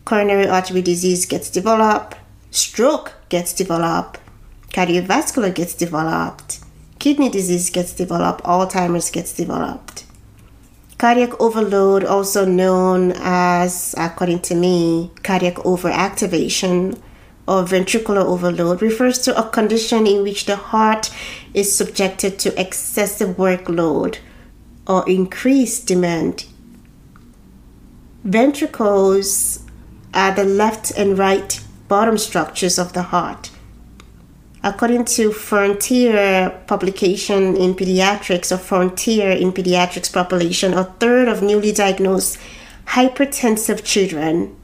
coronary 0.03 0.47
artery 0.47 0.81
disease 0.81 1.27
gets 1.27 1.47
developed, 1.47 2.17
stroke 2.49 3.13
gets 3.29 3.53
developed, 3.53 4.19
cardiovascular 4.73 5.53
gets 5.53 5.75
developed, 5.75 6.59
kidney 6.97 7.29
disease 7.29 7.69
gets 7.69 7.93
developed, 7.93 8.43
Alzheimer's 8.43 9.11
gets 9.11 9.31
developed. 9.31 10.05
Cardiac 10.97 11.39
overload, 11.39 12.03
also 12.03 12.45
known 12.45 13.11
as, 13.17 13.93
according 13.95 14.39
to 14.39 14.55
me, 14.55 15.11
cardiac 15.21 15.57
overactivation, 15.57 16.99
or 17.47 17.61
ventricular 17.63 18.25
overload 18.25 18.81
refers 18.81 19.19
to 19.19 19.37
a 19.37 19.47
condition 19.49 20.07
in 20.07 20.23
which 20.23 20.45
the 20.45 20.55
heart 20.55 21.13
is 21.53 21.75
subjected 21.75 22.39
to 22.39 22.59
excessive 22.59 23.37
workload 23.37 24.17
or 24.87 25.07
increased 25.07 25.85
demand. 25.85 26.45
Ventricles 28.23 29.59
are 30.13 30.33
the 30.33 30.45
left 30.45 30.91
and 30.97 31.17
right 31.17 31.59
bottom 31.89 32.17
structures 32.17 32.79
of 32.79 32.93
the 32.93 33.01
heart. 33.01 33.51
According 34.63 35.03
to 35.05 35.33
Frontier 35.33 36.61
publication 36.65 37.57
in 37.57 37.75
pediatrics 37.75 38.49
or 38.49 38.57
Frontier 38.57 39.31
in 39.31 39.51
pediatrics 39.51 40.11
population, 40.11 40.73
a 40.73 40.85
third 40.85 41.27
of 41.27 41.43
newly 41.43 41.73
diagnosed 41.73 42.37
hypertensive 42.85 43.83
children, 43.83 44.55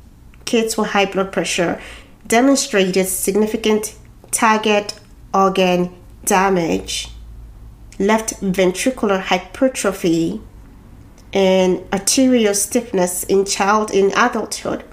kids 0.45 0.77
with 0.77 0.91
high 0.91 1.05
blood 1.05 1.33
pressure, 1.33 1.81
demonstrated 2.25 3.07
significant 3.07 3.93
target 4.31 4.97
organ 5.33 5.93
damage, 6.23 7.09
left 7.99 8.39
ventricular 8.39 9.19
hypertrophy, 9.19 10.39
and 11.33 11.83
arterial 11.93 12.53
stiffness 12.53 13.23
in 13.23 13.45
child 13.45 13.91
in 13.91 14.11
adulthood. 14.15 14.83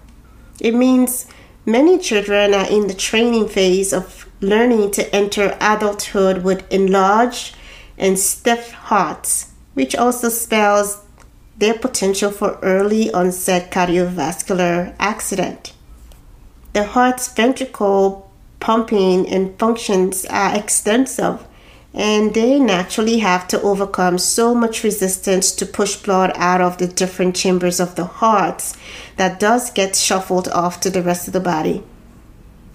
It 0.60 0.74
means 0.74 1.26
many 1.64 1.98
children 1.98 2.54
are 2.54 2.68
in 2.68 2.86
the 2.86 2.94
training 2.94 3.48
phase 3.48 3.92
of 3.92 4.28
learning 4.40 4.90
to 4.92 5.14
enter 5.14 5.56
adulthood 5.60 6.42
with 6.42 6.70
enlarged 6.72 7.56
and 7.98 8.18
stiff 8.18 8.72
hearts, 8.72 9.52
which 9.74 9.94
also 9.94 10.28
spells 10.28 11.02
their 11.56 11.74
potential 11.74 12.30
for 12.30 12.58
early 12.62 13.10
onset 13.12 13.70
cardiovascular 13.70 14.94
accident. 14.98 15.72
The 16.74 16.84
heart's 16.84 17.28
ventricle 17.32 18.30
pumping 18.60 19.26
and 19.28 19.58
functions 19.58 20.26
are 20.26 20.54
extensive 20.54 21.46
and 21.96 22.34
they 22.34 22.60
naturally 22.60 23.18
have 23.18 23.48
to 23.48 23.60
overcome 23.62 24.18
so 24.18 24.54
much 24.54 24.84
resistance 24.84 25.50
to 25.50 25.64
push 25.64 25.96
blood 25.96 26.30
out 26.36 26.60
of 26.60 26.76
the 26.76 26.86
different 26.86 27.34
chambers 27.34 27.80
of 27.80 27.94
the 27.94 28.04
hearts 28.04 28.76
that 29.16 29.40
does 29.40 29.70
get 29.70 29.96
shuffled 29.96 30.46
off 30.48 30.78
to 30.78 30.90
the 30.90 31.02
rest 31.02 31.26
of 31.26 31.32
the 31.32 31.40
body. 31.40 31.82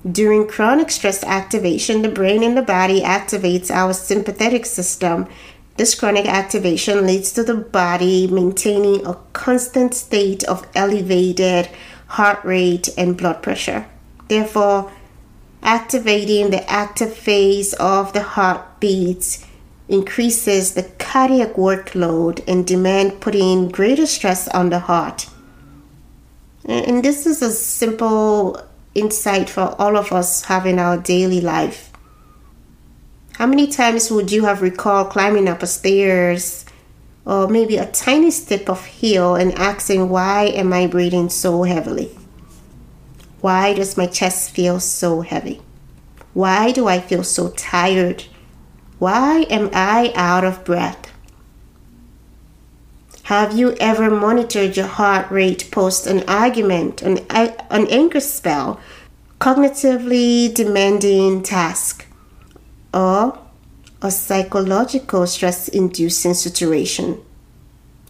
During 0.09 0.47
chronic 0.47 0.89
stress 0.89 1.23
activation, 1.23 2.01
the 2.01 2.09
brain 2.09 2.41
and 2.41 2.57
the 2.57 2.63
body 2.63 3.01
activates 3.01 3.69
our 3.69 3.93
sympathetic 3.93 4.65
system. 4.65 5.27
This 5.77 5.93
chronic 5.93 6.25
activation 6.25 7.05
leads 7.05 7.31
to 7.33 7.43
the 7.43 7.53
body 7.53 8.25
maintaining 8.25 9.05
a 9.05 9.19
constant 9.33 9.93
state 9.93 10.43
of 10.45 10.67
elevated 10.73 11.69
heart 12.07 12.43
rate 12.43 12.89
and 12.97 13.15
blood 13.15 13.43
pressure. 13.43 13.85
Therefore, 14.27 14.91
activating 15.61 16.49
the 16.49 16.67
active 16.67 17.13
phase 17.13 17.73
of 17.73 18.13
the 18.13 18.23
heartbeats 18.81 19.45
increases 19.87 20.73
the 20.73 20.83
cardiac 20.97 21.53
workload 21.53 22.41
and 22.47 22.65
demand 22.65 23.21
putting 23.21 23.69
greater 23.69 24.05
stress 24.05 24.47
on 24.49 24.69
the 24.69 24.79
heart. 24.79 25.27
And 26.65 27.03
this 27.03 27.25
is 27.25 27.41
a 27.41 27.51
simple 27.51 28.61
insight 28.95 29.49
for 29.49 29.75
all 29.79 29.97
of 29.97 30.11
us 30.11 30.45
having 30.45 30.79
our 30.79 30.97
daily 30.97 31.41
life. 31.41 31.91
How 33.33 33.47
many 33.47 33.67
times 33.67 34.11
would 34.11 34.31
you 34.31 34.45
have 34.45 34.61
recalled 34.61 35.09
climbing 35.09 35.47
up 35.47 35.63
a 35.63 35.67
stairs 35.67 36.65
or 37.25 37.47
maybe 37.47 37.77
a 37.77 37.91
tiny 37.91 38.31
step 38.31 38.69
of 38.69 38.85
hill 38.85 39.35
and 39.35 39.53
asking, 39.53 40.09
Why 40.09 40.45
am 40.45 40.73
I 40.73 40.87
breathing 40.87 41.29
so 41.29 41.63
heavily? 41.63 42.17
Why 43.41 43.73
does 43.73 43.97
my 43.97 44.07
chest 44.07 44.51
feel 44.51 44.79
so 44.79 45.21
heavy? 45.21 45.61
Why 46.33 46.71
do 46.71 46.87
I 46.87 46.99
feel 46.99 47.23
so 47.23 47.49
tired? 47.49 48.25
Why 49.01 49.47
am 49.49 49.71
I 49.73 50.13
out 50.13 50.43
of 50.43 50.63
breath? 50.63 51.11
Have 53.23 53.57
you 53.57 53.75
ever 53.79 54.11
monitored 54.11 54.77
your 54.77 54.85
heart 54.85 55.31
rate 55.31 55.71
post 55.71 56.05
an 56.05 56.21
argument, 56.27 57.01
an, 57.01 57.17
an 57.31 57.87
anger 57.89 58.19
spell, 58.19 58.79
cognitively 59.39 60.53
demanding 60.53 61.41
task, 61.41 62.05
or 62.93 63.39
a 64.03 64.11
psychological 64.11 65.25
stress 65.25 65.67
inducing 65.67 66.35
situation? 66.35 67.19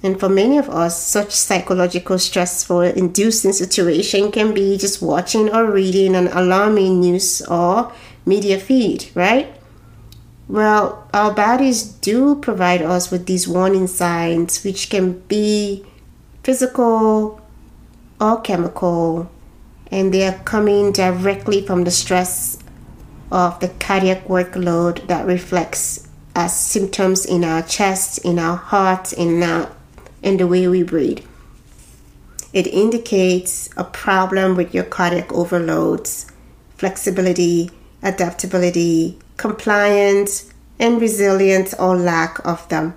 And 0.04 0.20
for 0.20 0.28
many 0.28 0.58
of 0.58 0.70
us, 0.70 1.02
such 1.02 1.32
psychological 1.32 2.20
stressful 2.20 2.82
inducing 2.82 3.54
situation 3.54 4.30
can 4.30 4.54
be 4.54 4.78
just 4.78 5.02
watching 5.02 5.56
or 5.56 5.72
reading 5.72 6.18
an 6.18 6.28
alarming 6.28 7.00
news 7.00 7.42
or 7.44 7.94
media 8.26 8.60
feed, 8.60 9.06
right? 9.15 9.56
Well, 10.52 11.08
our 11.14 11.34
bodies 11.34 11.82
do 11.82 12.36
provide 12.36 12.82
us 12.82 13.10
with 13.10 13.26
these 13.26 13.48
warning 13.48 13.88
signs, 13.88 14.66
which 14.66 14.90
can 14.90 15.22
be 15.30 15.86
physical 16.44 17.40
or 18.20 18.42
chemical, 18.42 19.32
and 19.90 20.14
they 20.14 20.28
are 20.28 20.38
coming 20.40 20.92
directly 20.92 21.66
from 21.66 21.86
the 21.86 21.90
stress 21.90 22.58
of 23.32 23.62
the 23.62 23.70
cardiac 23.80 24.28
workload 24.28 25.08
that 25.08 25.26
reflects 25.26 26.10
as 26.36 26.54
symptoms 26.54 27.26
in 27.26 27.46
our 27.46 27.62
chest, 27.62 28.18
in 28.26 28.38
our 28.38 28.58
heart, 28.58 29.14
in 29.14 29.42
our 29.42 29.72
in 30.22 30.36
the 30.36 30.48
way 30.48 30.68
we 30.68 30.84
breathe. 30.84 31.24
It 32.52 32.68
indicates 32.68 33.70
a 33.78 33.86
problem 33.86 34.58
with 34.58 34.76
your 34.76 34.84
cardiac 34.84 35.32
overloads, 35.32 36.30
flexibility, 36.76 37.72
adaptability, 38.04 39.18
compliance, 39.41 40.54
and 40.80 41.01
resilience 41.01 41.73
or 41.75 41.97
lack 41.97 42.43
of 42.45 42.67
them. 42.69 42.93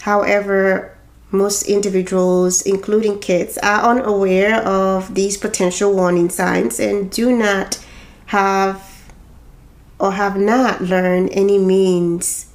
However, 0.00 0.96
most 1.30 1.68
individuals, 1.68 2.62
including 2.62 3.20
kids, 3.20 3.58
are 3.58 3.90
unaware 3.90 4.56
of 4.62 5.14
these 5.14 5.36
potential 5.36 5.94
warning 5.94 6.30
signs 6.30 6.80
and 6.80 7.10
do 7.10 7.36
not 7.36 7.84
have 8.26 8.90
or 9.98 10.12
have 10.12 10.36
not 10.36 10.80
learned 10.80 11.30
any 11.32 11.58
means 11.58 12.46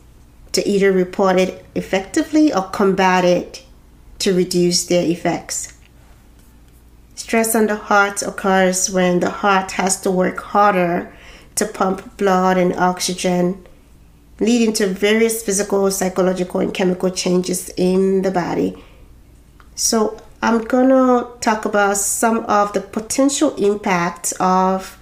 to 0.51 0.67
either 0.67 0.91
report 0.91 1.37
it 1.37 1.65
effectively 1.75 2.53
or 2.53 2.63
combat 2.63 3.23
it 3.23 3.63
to 4.19 4.33
reduce 4.33 4.85
their 4.85 5.05
effects. 5.05 5.73
Stress 7.15 7.53
on 7.55 7.67
the 7.67 7.75
heart 7.75 8.21
occurs 8.21 8.89
when 8.89 9.19
the 9.19 9.29
heart 9.29 9.71
has 9.73 10.01
to 10.01 10.11
work 10.11 10.39
harder 10.39 11.11
to 11.59 11.65
pump 11.65 12.17
blood 12.17 12.57
and 12.57 12.73
oxygen, 12.75 13.65
leading 14.39 14.73
to 14.73 14.87
various 14.87 15.43
physical, 15.43 15.91
psychological, 15.91 16.59
and 16.59 16.73
chemical 16.73 17.09
changes 17.09 17.69
in 17.77 18.23
the 18.23 18.31
body. 18.31 18.83
So, 19.75 20.17
I'm 20.41 20.63
gonna 20.63 21.27
talk 21.41 21.65
about 21.65 21.97
some 21.97 22.45
of 22.45 22.73
the 22.73 22.81
potential 22.81 23.55
impacts 23.55 24.31
of 24.39 24.97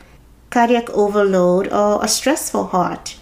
cardiac 0.50 0.90
overload 0.90 1.72
or 1.72 2.04
a 2.04 2.08
stressful 2.08 2.68
heart. 2.68 3.18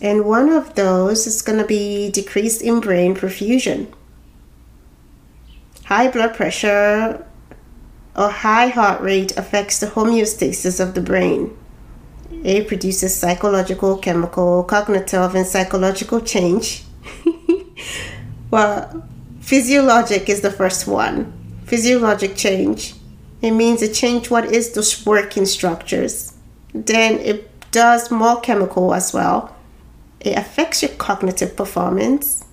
And 0.00 0.24
one 0.24 0.50
of 0.50 0.74
those 0.74 1.26
is 1.26 1.42
to 1.42 1.64
be 1.64 2.10
decrease 2.10 2.60
in 2.60 2.80
brain 2.80 3.14
perfusion. 3.14 3.88
High 5.86 6.08
blood 6.08 6.34
pressure 6.34 7.24
or 8.18 8.28
high 8.28 8.66
heart 8.66 9.00
rate 9.00 9.36
affects 9.36 9.78
the 9.78 9.86
homeostasis 9.86 10.80
of 10.80 10.94
the 10.94 11.00
brain. 11.00 11.56
It 12.42 12.66
produces 12.66 13.14
psychological, 13.14 13.96
chemical, 13.96 14.64
cognitive, 14.64 15.36
and 15.36 15.46
psychological 15.46 16.20
change. 16.20 16.82
well, 18.50 19.08
physiologic 19.40 20.28
is 20.28 20.40
the 20.40 20.50
first 20.50 20.88
one. 20.88 21.32
Physiologic 21.64 22.34
change. 22.34 22.94
It 23.40 23.52
means 23.52 23.82
it 23.82 23.94
change 23.94 24.30
what 24.30 24.46
is 24.46 24.72
those 24.72 25.06
working 25.06 25.46
structures. 25.46 26.36
Then 26.74 27.20
it 27.20 27.70
does 27.70 28.10
more 28.10 28.40
chemical 28.40 28.94
as 28.94 29.12
well. 29.12 29.54
It 30.18 30.36
affects 30.36 30.82
your 30.82 30.90
cognitive 30.92 31.56
performance 31.56 32.44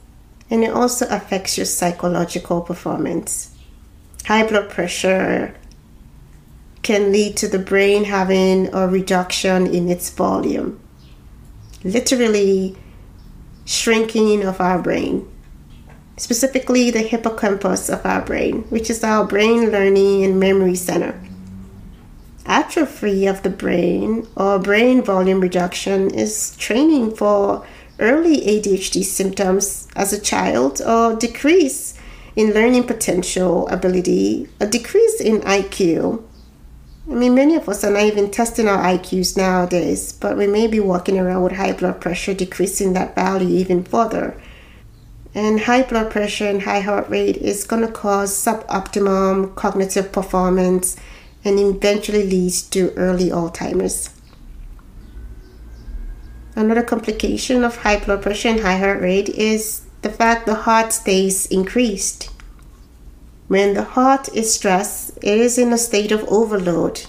and 0.51 0.63
it 0.63 0.71
also 0.71 1.07
affects 1.09 1.57
your 1.57 1.65
psychological 1.65 2.61
performance 2.61 3.54
high 4.25 4.45
blood 4.45 4.69
pressure 4.69 5.53
can 6.81 7.11
lead 7.11 7.37
to 7.37 7.47
the 7.47 7.59
brain 7.59 8.05
having 8.05 8.73
a 8.73 8.87
reduction 8.87 9.67
in 9.67 9.89
its 9.89 10.09
volume, 10.09 10.79
literally 11.83 12.75
shrinking 13.65 14.43
of 14.43 14.59
our 14.59 14.81
brain, 14.81 15.27
specifically 16.17 16.91
the 16.91 17.01
hippocampus 17.01 17.89
of 17.89 18.05
our 18.05 18.21
brain, 18.21 18.61
which 18.69 18.89
is 18.89 19.03
our 19.03 19.25
brain 19.25 19.71
learning 19.71 20.23
and 20.23 20.39
memory 20.39 20.75
center. 20.75 21.19
Atrophy 22.47 23.25
of 23.25 23.41
the 23.41 23.49
brain 23.49 24.27
or 24.35 24.59
brain 24.59 25.01
volume 25.01 25.39
reduction 25.39 26.11
is 26.11 26.55
training 26.57 27.15
for 27.15 27.65
early 27.99 28.41
ADHD 28.41 29.03
symptoms 29.03 29.87
as 29.95 30.13
a 30.13 30.21
child 30.21 30.81
or 30.81 31.15
decrease 31.15 31.94
in 32.35 32.53
learning 32.53 32.83
potential 32.85 33.67
ability, 33.69 34.49
a 34.59 34.67
decrease 34.67 35.21
in 35.21 35.41
IQ, 35.41 36.23
I 37.09 37.13
mean, 37.13 37.35
many 37.35 37.55
of 37.55 37.69
us 37.69 37.83
are 37.83 37.91
not 37.91 38.01
even 38.01 38.31
testing 38.31 38.67
our 38.67 38.83
IQs 38.83 39.37
nowadays, 39.37 40.11
but 40.11 40.37
we 40.37 40.47
may 40.47 40.65
be 40.65 40.79
walking 40.79 41.19
around 41.19 41.43
with 41.43 41.53
high 41.53 41.73
blood 41.73 42.01
pressure, 42.01 42.33
decreasing 42.33 42.93
that 42.93 43.13
value 43.13 43.47
even 43.47 43.83
further. 43.83 44.41
And 45.35 45.61
high 45.61 45.83
blood 45.83 46.11
pressure 46.11 46.47
and 46.47 46.63
high 46.63 46.79
heart 46.79 47.07
rate 47.07 47.37
is 47.37 47.63
going 47.63 47.85
to 47.85 47.91
cause 47.91 48.33
suboptimum 48.33 49.53
cognitive 49.53 50.11
performance 50.11 50.97
and 51.43 51.59
eventually 51.59 52.25
leads 52.25 52.63
to 52.69 52.91
early 52.95 53.29
Alzheimer's. 53.29 54.09
Another 56.55 56.83
complication 56.83 57.63
of 57.63 57.77
high 57.77 58.03
blood 58.03 58.23
pressure 58.23 58.47
and 58.47 58.61
high 58.61 58.77
heart 58.77 59.01
rate 59.01 59.29
is 59.29 59.84
the 60.05 60.11
fact 60.11 60.45
the 60.45 60.53
heart 60.53 60.93
stays 60.93 61.47
increased. 61.47 62.29
When 63.47 63.73
the 63.73 63.83
heart 63.83 64.29
is 64.35 64.53
stressed, 64.53 65.17
it 65.23 65.39
is 65.39 65.57
in 65.57 65.73
a 65.73 65.79
state 65.79 66.11
of 66.11 66.23
overload. 66.25 67.07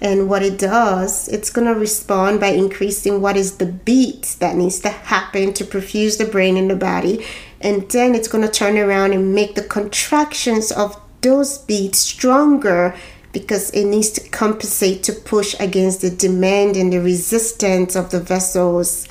And 0.00 0.26
what 0.30 0.42
it 0.42 0.58
does, 0.58 1.28
it's 1.28 1.50
going 1.50 1.66
to 1.66 1.78
respond 1.78 2.40
by 2.40 2.46
increasing 2.46 3.20
what 3.20 3.36
is 3.36 3.58
the 3.58 3.66
beat 3.66 4.36
that 4.38 4.56
needs 4.56 4.80
to 4.80 4.88
happen 4.88 5.52
to 5.52 5.66
perfuse 5.66 6.16
the 6.16 6.24
brain 6.24 6.56
and 6.56 6.70
the 6.70 6.76
body. 6.76 7.26
And 7.60 7.90
then 7.90 8.14
it's 8.14 8.28
going 8.28 8.46
to 8.46 8.50
turn 8.50 8.78
around 8.78 9.12
and 9.12 9.34
make 9.34 9.54
the 9.54 9.62
contractions 9.62 10.72
of 10.72 10.98
those 11.20 11.58
beats 11.58 11.98
stronger 11.98 12.96
because 13.32 13.68
it 13.72 13.84
needs 13.84 14.08
to 14.12 14.26
compensate 14.30 15.02
to 15.02 15.12
push 15.12 15.54
against 15.60 16.00
the 16.00 16.08
demand 16.08 16.74
and 16.78 16.90
the 16.90 17.02
resistance 17.02 17.94
of 17.94 18.10
the 18.12 18.20
vessels 18.20 19.08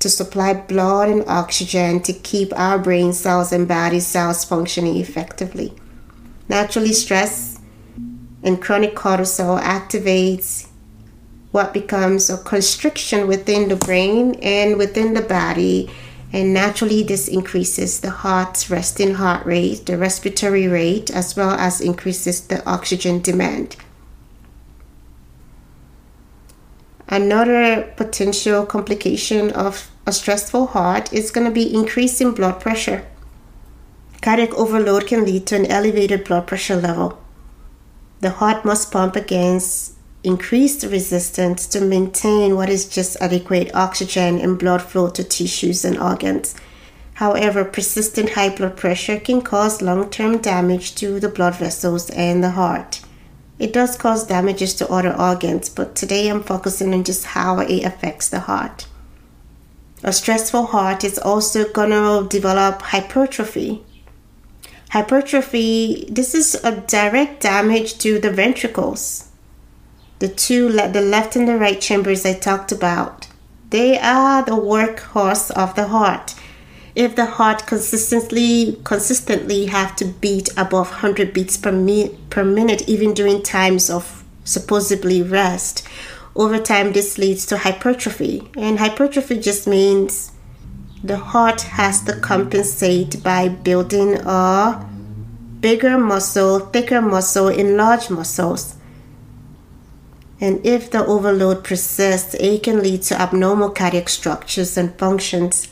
to 0.00 0.08
supply 0.08 0.54
blood 0.54 1.08
and 1.08 1.24
oxygen 1.28 2.00
to 2.00 2.12
keep 2.12 2.52
our 2.58 2.78
brain 2.78 3.12
cells 3.12 3.52
and 3.52 3.68
body 3.68 4.00
cells 4.00 4.44
functioning 4.44 4.96
effectively. 4.96 5.72
Naturally, 6.48 6.92
stress 6.92 7.60
and 8.42 8.60
chronic 8.60 8.96
cortisol 8.96 9.60
activates 9.60 10.66
what 11.52 11.74
becomes 11.74 12.30
a 12.30 12.38
constriction 12.38 13.26
within 13.28 13.68
the 13.68 13.76
brain 13.76 14.34
and 14.42 14.78
within 14.78 15.14
the 15.14 15.22
body. 15.22 15.90
And 16.32 16.54
naturally, 16.54 17.02
this 17.02 17.28
increases 17.28 18.00
the 18.00 18.10
heart's 18.10 18.70
resting 18.70 19.14
heart 19.14 19.44
rate, 19.44 19.86
the 19.86 19.98
respiratory 19.98 20.68
rate, 20.68 21.10
as 21.10 21.36
well 21.36 21.50
as 21.50 21.80
increases 21.80 22.46
the 22.46 22.64
oxygen 22.68 23.20
demand. 23.20 23.76
Another 27.12 27.92
potential 27.96 28.64
complication 28.64 29.50
of 29.50 29.90
a 30.06 30.12
stressful 30.12 30.68
heart 30.68 31.12
is 31.12 31.32
going 31.32 31.44
to 31.44 31.52
be 31.52 31.74
increasing 31.74 32.32
blood 32.32 32.60
pressure. 32.60 33.04
Cardiac 34.22 34.54
overload 34.54 35.08
can 35.08 35.24
lead 35.24 35.44
to 35.48 35.56
an 35.56 35.66
elevated 35.66 36.24
blood 36.24 36.46
pressure 36.46 36.76
level. 36.76 37.18
The 38.20 38.30
heart 38.30 38.64
must 38.64 38.92
pump 38.92 39.16
against 39.16 39.94
increased 40.22 40.84
resistance 40.84 41.66
to 41.66 41.80
maintain 41.80 42.54
what 42.54 42.68
is 42.68 42.88
just 42.88 43.16
adequate 43.20 43.74
oxygen 43.74 44.38
and 44.38 44.56
blood 44.56 44.82
flow 44.82 45.10
to 45.10 45.24
tissues 45.24 45.84
and 45.84 45.98
organs. 45.98 46.54
However, 47.14 47.64
persistent 47.64 48.30
high 48.30 48.54
blood 48.54 48.76
pressure 48.76 49.18
can 49.18 49.42
cause 49.42 49.82
long 49.82 50.10
term 50.10 50.38
damage 50.38 50.94
to 50.96 51.18
the 51.18 51.28
blood 51.28 51.56
vessels 51.56 52.08
and 52.10 52.44
the 52.44 52.50
heart. 52.50 53.00
It 53.60 53.74
does 53.74 53.94
cause 53.94 54.26
damages 54.26 54.72
to 54.76 54.90
other 54.90 55.14
organs, 55.14 55.68
but 55.68 55.94
today 55.94 56.28
I'm 56.28 56.42
focusing 56.42 56.94
on 56.94 57.04
just 57.04 57.26
how 57.26 57.58
it 57.58 57.84
affects 57.84 58.30
the 58.30 58.40
heart. 58.40 58.86
A 60.02 60.14
stressful 60.14 60.66
heart 60.68 61.04
is 61.04 61.18
also 61.18 61.70
going 61.70 61.90
to 61.90 62.26
develop 62.26 62.80
hypertrophy. 62.80 63.84
Hypertrophy, 64.92 66.06
this 66.08 66.34
is 66.34 66.54
a 66.64 66.80
direct 66.80 67.42
damage 67.42 67.98
to 67.98 68.18
the 68.18 68.30
ventricles. 68.30 69.28
The 70.20 70.28
two, 70.28 70.72
the 70.72 71.02
left 71.02 71.36
and 71.36 71.46
the 71.46 71.58
right 71.58 71.78
chambers 71.78 72.24
I 72.24 72.32
talked 72.32 72.72
about, 72.72 73.28
they 73.68 73.98
are 73.98 74.42
the 74.42 74.52
workhorse 74.52 75.50
of 75.50 75.74
the 75.74 75.88
heart 75.88 76.34
if 76.94 77.14
the 77.14 77.26
heart 77.26 77.66
consistently 77.66 78.78
consistently 78.84 79.66
have 79.66 79.94
to 79.96 80.04
beat 80.04 80.48
above 80.56 80.90
100 80.90 81.32
beats 81.32 81.56
per, 81.56 81.72
mi- 81.72 82.16
per 82.30 82.44
minute 82.44 82.88
even 82.88 83.14
during 83.14 83.42
times 83.42 83.88
of 83.88 84.24
supposedly 84.44 85.22
rest 85.22 85.86
over 86.34 86.58
time 86.58 86.92
this 86.92 87.18
leads 87.18 87.44
to 87.46 87.58
hypertrophy. 87.58 88.48
And 88.56 88.78
hypertrophy 88.78 89.40
just 89.40 89.66
means 89.66 90.32
the 91.02 91.16
heart 91.16 91.62
has 91.62 92.02
to 92.02 92.18
compensate 92.20 93.22
by 93.22 93.48
building 93.48 94.18
a 94.24 94.86
bigger 95.60 95.98
muscle 95.98 96.60
thicker 96.60 97.02
muscle 97.02 97.48
enlarged 97.48 98.10
muscles. 98.10 98.76
And 100.40 100.64
if 100.64 100.90
the 100.90 101.04
overload 101.04 101.64
persists 101.64 102.34
it 102.34 102.62
can 102.62 102.82
lead 102.82 103.02
to 103.02 103.20
abnormal 103.20 103.70
cardiac 103.70 104.08
structures 104.08 104.76
and 104.76 104.96
functions 104.98 105.68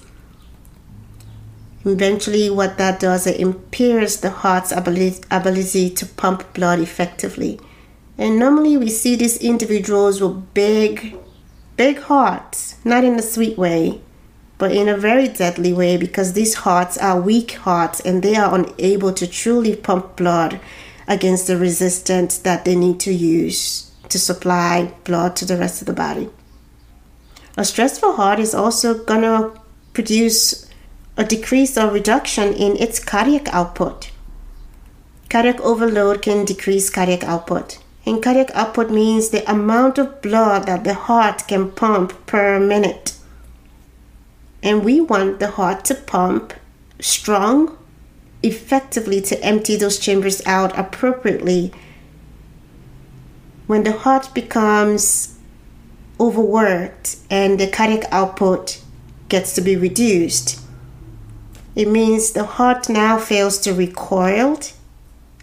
Eventually, 1.88 2.50
what 2.50 2.76
that 2.78 3.00
does, 3.00 3.26
it 3.26 3.40
impairs 3.40 4.20
the 4.20 4.30
heart's 4.30 4.72
ability, 4.72 5.22
ability 5.30 5.90
to 5.90 6.06
pump 6.06 6.52
blood 6.52 6.80
effectively. 6.80 7.58
And 8.16 8.38
normally, 8.38 8.76
we 8.76 8.90
see 8.90 9.16
these 9.16 9.38
individuals 9.38 10.20
with 10.20 10.52
big, 10.54 11.16
big 11.76 11.98
hearts, 11.98 12.76
not 12.84 13.04
in 13.04 13.14
a 13.18 13.22
sweet 13.22 13.56
way, 13.56 14.00
but 14.58 14.72
in 14.72 14.88
a 14.88 14.96
very 14.96 15.28
deadly 15.28 15.72
way 15.72 15.96
because 15.96 16.32
these 16.32 16.54
hearts 16.54 16.98
are 16.98 17.20
weak 17.20 17.52
hearts 17.52 18.00
and 18.00 18.22
they 18.22 18.34
are 18.34 18.54
unable 18.54 19.12
to 19.12 19.26
truly 19.26 19.76
pump 19.76 20.16
blood 20.16 20.60
against 21.06 21.46
the 21.46 21.56
resistance 21.56 22.38
that 22.38 22.64
they 22.64 22.74
need 22.74 23.00
to 23.00 23.12
use 23.12 23.90
to 24.08 24.18
supply 24.18 24.92
blood 25.04 25.36
to 25.36 25.44
the 25.44 25.56
rest 25.56 25.80
of 25.80 25.86
the 25.86 25.92
body. 25.92 26.28
A 27.56 27.64
stressful 27.64 28.14
heart 28.16 28.38
is 28.38 28.54
also 28.54 29.04
going 29.04 29.22
to 29.22 29.58
produce 29.92 30.67
a 31.18 31.24
decrease 31.24 31.76
or 31.76 31.90
reduction 31.90 32.54
in 32.54 32.76
its 32.76 33.00
cardiac 33.00 33.52
output. 33.52 34.12
Cardiac 35.28 35.60
overload 35.60 36.22
can 36.22 36.44
decrease 36.44 36.88
cardiac 36.88 37.24
output. 37.24 37.78
And 38.06 38.22
cardiac 38.22 38.52
output 38.54 38.88
means 38.88 39.28
the 39.28 39.50
amount 39.50 39.98
of 39.98 40.22
blood 40.22 40.66
that 40.66 40.84
the 40.84 40.94
heart 40.94 41.42
can 41.48 41.72
pump 41.72 42.24
per 42.26 42.60
minute. 42.60 43.16
And 44.62 44.84
we 44.84 45.00
want 45.00 45.40
the 45.40 45.50
heart 45.50 45.84
to 45.86 45.96
pump 45.96 46.54
strong, 47.00 47.76
effectively 48.44 49.20
to 49.22 49.42
empty 49.42 49.74
those 49.74 49.98
chambers 49.98 50.40
out 50.46 50.78
appropriately. 50.78 51.72
When 53.66 53.82
the 53.82 53.92
heart 53.92 54.32
becomes 54.34 55.36
overworked 56.20 57.16
and 57.28 57.58
the 57.58 57.66
cardiac 57.66 58.04
output 58.12 58.80
gets 59.28 59.54
to 59.56 59.60
be 59.60 59.76
reduced, 59.76 60.57
it 61.78 61.86
means 61.86 62.32
the 62.32 62.44
heart 62.44 62.88
now 62.88 63.18
fails 63.18 63.56
to 63.58 63.72
recoil, 63.72 64.58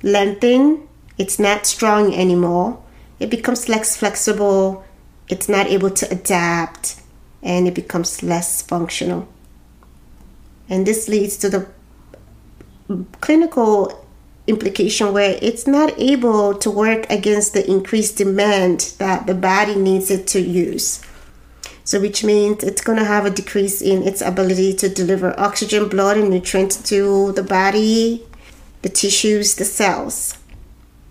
lengthen, 0.03 0.85
it's 1.17 1.39
not 1.39 1.65
strong 1.65 2.13
anymore. 2.13 2.83
It 3.21 3.29
becomes 3.29 3.69
less 3.69 3.95
flexible, 3.95 4.83
it's 5.29 5.47
not 5.47 5.67
able 5.67 5.91
to 5.91 6.11
adapt, 6.11 6.99
and 7.41 7.69
it 7.69 7.73
becomes 7.73 8.21
less 8.21 8.61
functional. 8.61 9.29
And 10.67 10.85
this 10.85 11.07
leads 11.07 11.37
to 11.37 11.49
the 11.49 11.69
clinical 13.21 14.05
implication 14.45 15.13
where 15.13 15.39
it's 15.41 15.65
not 15.65 15.97
able 15.97 16.53
to 16.55 16.69
work 16.69 17.09
against 17.09 17.53
the 17.53 17.65
increased 17.65 18.17
demand 18.17 18.93
that 18.97 19.25
the 19.25 19.35
body 19.35 19.75
needs 19.75 20.11
it 20.11 20.27
to 20.27 20.41
use. 20.41 21.01
So, 21.85 22.01
which 22.01 22.23
means 22.23 22.63
it's 22.63 22.81
going 22.81 22.97
to 22.97 23.05
have 23.05 23.25
a 23.25 23.29
decrease 23.29 23.79
in 23.79 24.01
its 24.01 24.19
ability 24.19 24.73
to 24.77 24.89
deliver 24.89 25.39
oxygen, 25.39 25.87
blood, 25.87 26.17
and 26.17 26.31
nutrients 26.31 26.77
to 26.89 27.31
the 27.33 27.43
body, 27.43 28.25
the 28.81 28.89
tissues, 28.89 29.53
the 29.53 29.65
cells. 29.65 30.35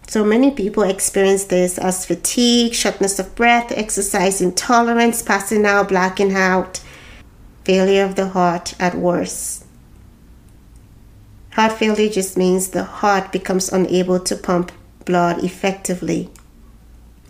So, 0.09 0.25
many 0.25 0.51
people 0.51 0.83
experience 0.83 1.45
this 1.45 1.79
as 1.79 2.05
fatigue, 2.05 2.75
shortness 2.75 3.21
of 3.21 3.37
breath, 3.37 3.71
exercise 3.71 4.41
intolerance, 4.41 5.23
passing 5.23 5.65
out, 5.65 5.91
blacking 5.91 6.35
out, 6.35 6.81
failure 7.65 8.05
of 8.05 8.17
the 8.17 8.31
heart 8.31 8.75
at 8.81 8.97
worst. 8.97 9.65
Heart 11.53 11.73
failure 11.75 12.11
just 12.11 12.37
means 12.37 12.69
the 12.69 12.83
heart 12.83 13.31
becomes 13.31 13.73
unable 13.73 14.19
to 14.19 14.35
pump 14.35 14.73
blood 15.05 15.45
effectively. 15.45 16.31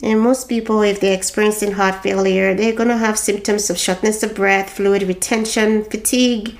And 0.05 0.21
most 0.21 0.51
people, 0.51 0.83
if 0.83 1.01
they're 1.01 1.17
experiencing 1.17 1.73
heart 1.73 2.03
failure, 2.03 2.53
they're 2.53 2.75
going 2.75 2.91
to 2.91 2.99
have 2.99 3.19
symptoms 3.19 3.71
of 3.71 3.79
shortness 3.79 4.23
of 4.23 4.35
breath, 4.35 4.69
fluid 4.69 5.03
retention, 5.05 5.83
fatigue, 5.83 6.59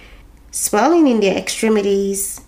swelling 0.51 1.07
in 1.07 1.21
their 1.21 1.37
extremities, 1.37 2.41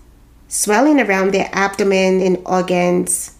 swelling 0.48 0.98
around 0.98 1.34
their 1.34 1.50
abdomen 1.52 2.22
and 2.22 2.38
organs. 2.46 3.36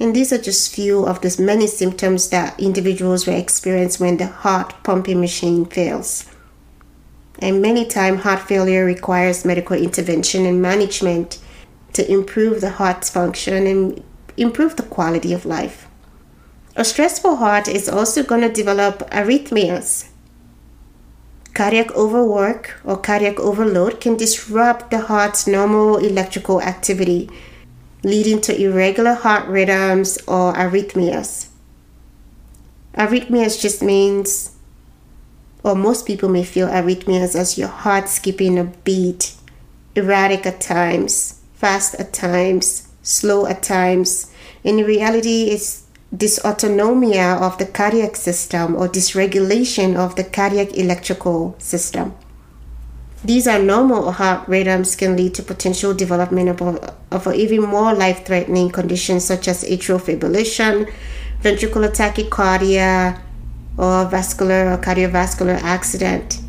And 0.00 0.16
these 0.16 0.32
are 0.32 0.42
just 0.42 0.74
few 0.74 1.06
of 1.06 1.20
the 1.20 1.36
many 1.40 1.68
symptoms 1.68 2.28
that 2.30 2.58
individuals 2.58 3.24
will 3.24 3.38
experience 3.38 4.00
when 4.00 4.16
the 4.16 4.26
heart 4.26 4.74
pumping 4.82 5.20
machine 5.20 5.64
fails. 5.64 6.28
And 7.38 7.62
many 7.62 7.86
times, 7.86 8.22
heart 8.22 8.40
failure 8.40 8.84
requires 8.84 9.44
medical 9.44 9.76
intervention 9.76 10.44
and 10.44 10.60
management 10.60 11.38
to 11.92 12.10
improve 12.10 12.60
the 12.60 12.70
heart's 12.70 13.10
function 13.10 13.64
and 13.68 14.02
improve 14.36 14.74
the 14.74 14.82
quality 14.82 15.32
of 15.32 15.46
life. 15.46 15.85
A 16.78 16.84
stressful 16.84 17.36
heart 17.36 17.68
is 17.68 17.88
also 17.88 18.22
going 18.22 18.42
to 18.42 18.52
develop 18.52 18.98
arrhythmias. 19.10 20.08
Cardiac 21.54 21.90
overwork 21.92 22.78
or 22.84 22.98
cardiac 22.98 23.40
overload 23.40 23.98
can 23.98 24.18
disrupt 24.18 24.90
the 24.90 25.00
heart's 25.00 25.46
normal 25.46 25.96
electrical 25.96 26.60
activity, 26.60 27.30
leading 28.04 28.42
to 28.42 28.60
irregular 28.60 29.14
heart 29.14 29.48
rhythms 29.48 30.18
or 30.28 30.52
arrhythmias. 30.52 31.48
Arrhythmias 32.94 33.58
just 33.58 33.82
means, 33.82 34.54
or 35.62 35.74
most 35.74 36.04
people 36.06 36.28
may 36.28 36.44
feel 36.44 36.68
arrhythmias 36.68 37.34
as 37.34 37.56
your 37.56 37.68
heart 37.68 38.06
skipping 38.06 38.58
a 38.58 38.64
beat, 38.64 39.34
erratic 39.94 40.44
at 40.44 40.60
times, 40.60 41.40
fast 41.54 41.94
at 41.94 42.12
times, 42.12 42.88
slow 43.00 43.46
at 43.46 43.62
times. 43.62 44.30
In 44.62 44.76
reality, 44.84 45.44
it's 45.44 45.85
dysautonomia 46.14 47.40
of 47.40 47.58
the 47.58 47.66
cardiac 47.66 48.16
system 48.16 48.76
or 48.76 48.88
dysregulation 48.88 49.96
of 49.96 50.16
the 50.16 50.24
cardiac 50.24 50.76
electrical 50.76 51.56
system. 51.58 52.14
These 53.24 53.48
are 53.48 53.58
normal 53.58 54.12
heart 54.12 54.46
rhythms 54.46 54.94
can 54.94 55.16
lead 55.16 55.34
to 55.34 55.42
potential 55.42 55.92
development 55.94 56.60
of, 56.60 56.96
of 57.10 57.34
even 57.34 57.62
more 57.62 57.92
life-threatening 57.92 58.70
conditions 58.70 59.24
such 59.24 59.48
as 59.48 59.64
atrial 59.64 60.00
fibrillation, 60.00 60.92
ventricular 61.42 61.90
tachycardia, 61.90 63.20
or 63.78 64.04
vascular 64.06 64.72
or 64.72 64.78
cardiovascular 64.78 65.60
accident. 65.62 66.40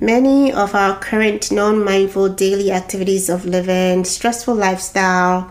Many 0.00 0.52
of 0.52 0.74
our 0.74 0.98
current 0.98 1.50
non 1.50 1.82
mindful 1.82 2.28
daily 2.28 2.70
activities 2.70 3.30
of 3.30 3.46
living, 3.46 4.04
stressful 4.04 4.54
lifestyle, 4.54 5.50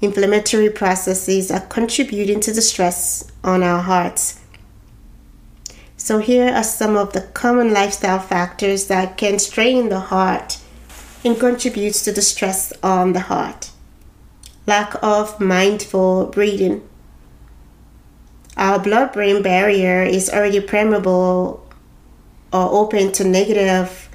inflammatory 0.00 0.70
processes 0.70 1.50
are 1.50 1.60
contributing 1.60 2.40
to 2.40 2.52
the 2.52 2.62
stress 2.62 3.30
on 3.42 3.62
our 3.62 3.82
hearts. 3.82 4.40
So, 5.96 6.18
here 6.18 6.52
are 6.52 6.64
some 6.64 6.96
of 6.96 7.12
the 7.12 7.22
common 7.22 7.72
lifestyle 7.72 8.18
factors 8.18 8.88
that 8.88 9.16
can 9.16 9.38
strain 9.38 9.88
the 9.88 10.00
heart 10.00 10.58
and 11.24 11.38
contributes 11.38 12.02
to 12.04 12.12
the 12.12 12.20
stress 12.20 12.72
on 12.82 13.14
the 13.14 13.20
heart. 13.20 13.70
Lack 14.66 15.02
of 15.02 15.40
mindful 15.40 16.26
breathing. 16.26 16.86
Our 18.56 18.78
blood 18.78 19.12
brain 19.12 19.42
barrier 19.42 20.02
is 20.02 20.30
already 20.30 20.60
permeable 20.60 21.66
or 22.52 22.68
open 22.70 23.10
to 23.12 23.24
negative 23.24 24.08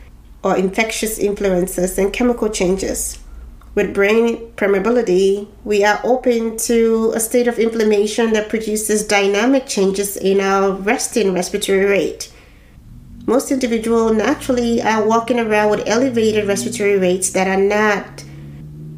or 0.43 0.55
infectious 0.55 1.19
influences 1.19 1.97
and 1.97 2.13
chemical 2.13 2.49
changes. 2.49 3.19
With 3.75 3.93
brain 3.93 4.51
permeability, 4.55 5.47
we 5.63 5.83
are 5.83 6.01
open 6.03 6.57
to 6.57 7.13
a 7.15 7.19
state 7.19 7.47
of 7.47 7.59
inflammation 7.59 8.33
that 8.33 8.49
produces 8.49 9.07
dynamic 9.07 9.67
changes 9.67 10.17
in 10.17 10.41
our 10.41 10.71
resting 10.71 11.33
respiratory 11.33 11.85
rate. 11.85 12.31
Most 13.27 13.51
individuals 13.51 14.13
naturally 14.13 14.81
are 14.81 15.07
walking 15.07 15.39
around 15.39 15.69
with 15.69 15.87
elevated 15.87 16.47
respiratory 16.47 16.97
rates 16.97 17.29
that 17.31 17.47
are 17.47 17.61
not 17.61 18.23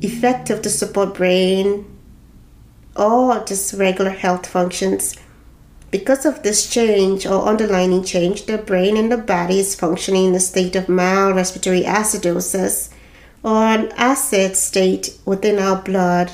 effective 0.02 0.62
to 0.62 0.70
support 0.70 1.16
brain 1.16 1.86
or 2.96 3.44
just 3.44 3.74
regular 3.74 4.12
health 4.12 4.48
functions. 4.48 5.16
Because 5.92 6.26
of 6.26 6.44
this 6.44 6.70
change 6.70 7.26
or 7.26 7.46
underlying 7.46 8.06
change, 8.06 8.46
the 8.46 8.58
brain 8.58 8.96
and 8.96 9.12
the 9.12 9.18
body 9.18 9.60
is 9.60 9.76
functioning 9.76 10.28
in 10.28 10.36
a 10.36 10.40
state 10.40 10.78
of 10.78 10.88
mild 10.88 11.36
respiratory 11.36 11.82
acidosis 11.82 12.90
or 13.43 13.63
an 13.63 13.91
acid 13.93 14.56
state 14.56 15.17
within 15.25 15.58
our 15.58 15.82
blood, 15.82 16.32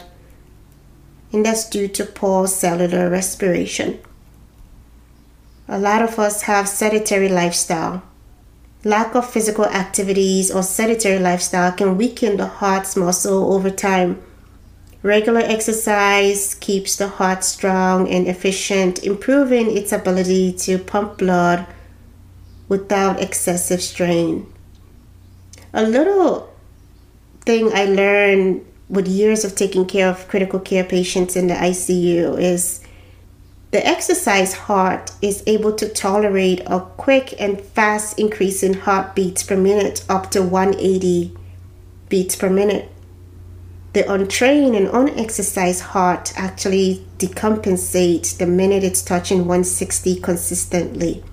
and 1.32 1.46
that's 1.46 1.70
due 1.70 1.88
to 1.88 2.06
poor 2.06 2.48
cellular 2.48 3.10
respiration. 3.10 4.00
A 5.68 5.78
lot 5.78 6.02
of 6.02 6.18
us 6.20 6.44
have 6.44 6.68
sedentary 6.68 7.30
lifestyle. 7.30 8.04
Lack 8.84 9.16
of 9.16 9.30
physical 9.30 9.66
activities 9.66 10.50
or 10.50 10.64
sedentary 10.64 11.20
lifestyle 11.20 11.72
can 11.72 11.98
weaken 11.98 12.38
the 12.38 12.48
heart's 12.48 12.96
muscle 12.96 13.54
over 13.54 13.70
time. 13.70 14.22
Regular 15.04 15.42
exercise 15.42 16.56
keeps 16.56 16.96
the 16.96 17.08
heart 17.08 17.44
strong 17.44 18.08
and 18.10 18.28
efficient, 18.28 19.04
improving 19.04 19.76
its 19.76 19.92
ability 19.92 20.54
to 20.54 20.78
pump 20.78 21.18
blood 21.18 21.68
without 22.68 23.22
excessive 23.22 23.82
strain. 23.82 24.52
A 25.74 25.84
little 25.84 26.50
thing 27.48 27.72
I 27.74 27.86
learned 27.86 28.66
with 28.90 29.08
years 29.08 29.46
of 29.46 29.56
taking 29.56 29.86
care 29.86 30.10
of 30.10 30.28
critical 30.28 30.60
care 30.60 30.84
patients 30.84 31.36
in 31.38 31.48
the 31.48 31.54
ICU 31.54 32.38
is 32.40 32.84
the 33.72 33.86
exercise 33.88 34.54
heart 34.54 35.12
is 35.22 35.44
able 35.48 35.74
to 35.76 35.88
tolerate 35.88 36.62
a 36.68 36.82
quick 36.98 37.34
and 37.40 37.60
fast 37.60 38.20
increase 38.20 38.64
in 38.64 38.74
heartbeats 38.74 39.44
per 39.44 39.56
minute 39.56 40.04
up 40.10 40.30
to 40.32 40.42
180 40.42 41.36
beats 42.10 42.36
per 42.36 42.50
minute. 42.50 42.92
The 43.94 44.10
untrained 44.12 44.76
and 44.76 44.90
unexercised 44.90 45.82
heart 45.82 46.34
actually 46.36 47.06
decompensates 47.18 48.38
the 48.38 48.46
minute 48.46 48.84
it's 48.84 49.02
touching 49.02 49.40
160 49.40 50.20
consistently. 50.20 51.24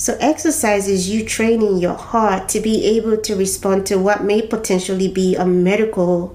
So, 0.00 0.16
exercise 0.18 0.88
is 0.88 1.10
you 1.10 1.26
training 1.26 1.76
your 1.76 1.92
heart 1.92 2.48
to 2.50 2.60
be 2.60 2.86
able 2.96 3.18
to 3.18 3.36
respond 3.36 3.84
to 3.88 3.98
what 3.98 4.24
may 4.24 4.40
potentially 4.40 5.08
be 5.08 5.36
a 5.36 5.44
medical 5.44 6.34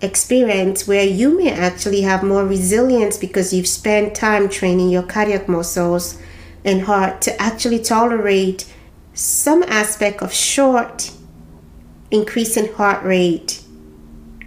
experience 0.00 0.86
where 0.86 1.02
you 1.04 1.36
may 1.36 1.50
actually 1.50 2.02
have 2.02 2.22
more 2.22 2.46
resilience 2.46 3.16
because 3.16 3.52
you've 3.52 3.66
spent 3.66 4.14
time 4.14 4.48
training 4.48 4.90
your 4.90 5.02
cardiac 5.02 5.48
muscles 5.48 6.16
and 6.64 6.82
heart 6.82 7.20
to 7.22 7.42
actually 7.42 7.80
tolerate 7.80 8.72
some 9.14 9.64
aspect 9.64 10.22
of 10.22 10.32
short 10.32 11.10
increase 12.12 12.56
in 12.56 12.72
heart 12.74 13.02
rate 13.02 13.64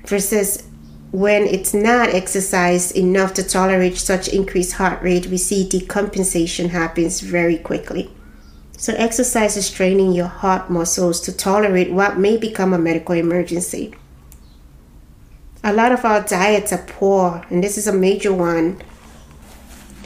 versus 0.06 0.64
when 1.12 1.42
it's 1.42 1.74
not 1.74 2.08
exercised 2.08 2.96
enough 2.96 3.34
to 3.34 3.44
tolerate 3.44 3.98
such 3.98 4.30
increased 4.30 4.76
heart 4.76 5.04
rate 5.04 5.28
we 5.28 5.36
see 5.38 5.68
decompensation 5.68 6.70
happens 6.70 7.20
very 7.20 7.58
quickly 7.58 8.10
so, 8.80 8.94
exercise 8.94 9.58
is 9.58 9.70
training 9.70 10.14
your 10.14 10.28
heart 10.28 10.70
muscles 10.70 11.20
to 11.22 11.36
tolerate 11.36 11.92
what 11.92 12.18
may 12.18 12.38
become 12.38 12.74
a 12.74 12.80
medical 12.80 13.14
emergency. 13.14 13.94
A 15.66 15.74
lot 15.74 15.92
of 15.92 16.06
our 16.06 16.22
diets 16.22 16.72
are 16.72 16.86
poor, 16.88 17.46
and 17.50 17.62
this 17.62 17.78
is 17.78 17.88
a 17.88 17.94
major 17.94 18.32
one. 18.32 18.82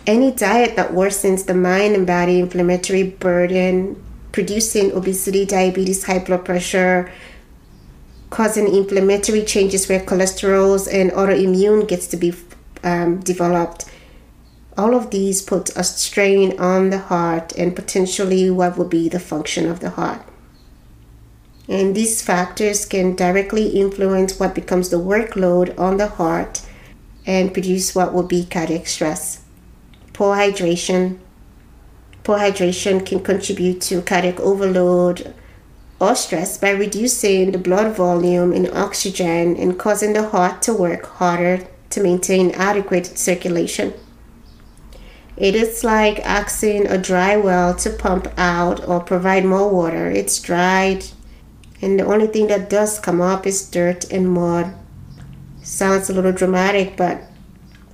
Any 0.07 0.31
diet 0.31 0.75
that 0.75 0.89
worsens 0.89 1.45
the 1.45 1.53
mind 1.53 1.93
and 1.93 2.07
body 2.07 2.39
inflammatory 2.39 3.03
burden, 3.03 4.03
producing 4.31 4.91
obesity, 4.93 5.45
diabetes, 5.45 6.05
high 6.05 6.17
blood 6.25 6.43
pressure, 6.43 7.11
causing 8.31 8.73
inflammatory 8.73 9.43
changes 9.43 9.87
where 9.87 9.99
cholesterol 9.99 10.91
and 10.91 11.11
autoimmune 11.11 11.87
gets 11.87 12.07
to 12.07 12.17
be 12.17 12.33
um, 12.83 13.19
developed 13.19 13.85
all 14.77 14.95
of 14.95 15.11
these 15.11 15.41
put 15.41 15.75
a 15.77 15.83
strain 15.83 16.59
on 16.59 16.89
the 16.89 16.97
heart 16.97 17.53
and 17.57 17.75
potentially 17.75 18.49
what 18.49 18.77
will 18.77 18.87
be 18.87 19.07
the 19.07 19.19
function 19.19 19.69
of 19.69 19.79
the 19.79 19.91
heart. 19.91 20.21
And 21.67 21.95
these 21.95 22.21
factors 22.21 22.85
can 22.85 23.15
directly 23.15 23.67
influence 23.69 24.39
what 24.39 24.55
becomes 24.55 24.89
the 24.89 24.99
workload 24.99 25.77
on 25.79 25.97
the 25.97 26.07
heart 26.07 26.61
and 27.25 27.53
produce 27.53 27.95
what 27.95 28.13
will 28.13 28.23
be 28.23 28.45
cardiac 28.45 28.87
stress. 28.87 29.43
Poor 30.11 30.35
hydration. 30.35 31.19
Poor 32.23 32.37
hydration 32.37 33.05
can 33.05 33.21
contribute 33.21 33.79
to 33.81 34.01
cardiac 34.01 34.39
overload 34.39 35.33
or 35.99 36.15
stress 36.15 36.57
by 36.57 36.71
reducing 36.71 37.51
the 37.51 37.57
blood 37.57 37.95
volume 37.95 38.51
and 38.51 38.69
oxygen 38.71 39.55
and 39.55 39.79
causing 39.79 40.13
the 40.13 40.29
heart 40.29 40.61
to 40.63 40.73
work 40.73 41.05
harder 41.05 41.65
to 41.91 42.03
maintain 42.03 42.51
adequate 42.51 43.17
circulation. 43.17 43.93
It 45.35 45.55
is 45.55 45.83
like 45.83 46.19
asking 46.19 46.87
a 46.87 46.97
dry 46.97 47.35
well 47.37 47.73
to 47.75 47.89
pump 47.89 48.27
out 48.37 48.87
or 48.87 48.99
provide 48.99 49.45
more 49.45 49.69
water. 49.69 50.09
It's 50.09 50.39
dried, 50.39 51.05
and 51.81 51.99
the 51.99 52.05
only 52.05 52.27
thing 52.27 52.47
that 52.47 52.69
does 52.69 52.99
come 52.99 53.19
up 53.19 53.47
is 53.47 53.67
dirt 53.69 54.11
and 54.11 54.29
mud. 54.29 54.73
Sounds 55.63 56.09
a 56.09 56.13
little 56.13 56.31
dramatic, 56.31 56.95
but 56.95 57.23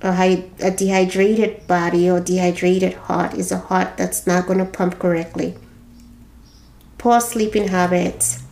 a, 0.02 0.44
a 0.60 0.70
dehydrated 0.70 1.66
body 1.66 2.10
or 2.10 2.20
dehydrated 2.20 2.94
heart 2.94 3.34
is 3.34 3.50
a 3.50 3.58
heart 3.58 3.96
that's 3.96 4.26
not 4.26 4.46
going 4.46 4.58
to 4.58 4.64
pump 4.64 4.98
correctly. 4.98 5.56
Poor 6.98 7.20
sleeping 7.20 7.68
habits. 7.68 8.42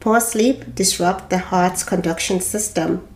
Poor 0.00 0.20
sleep 0.20 0.74
disrupt 0.74 1.30
the 1.30 1.38
heart's 1.38 1.82
conduction 1.82 2.40
system 2.40 3.08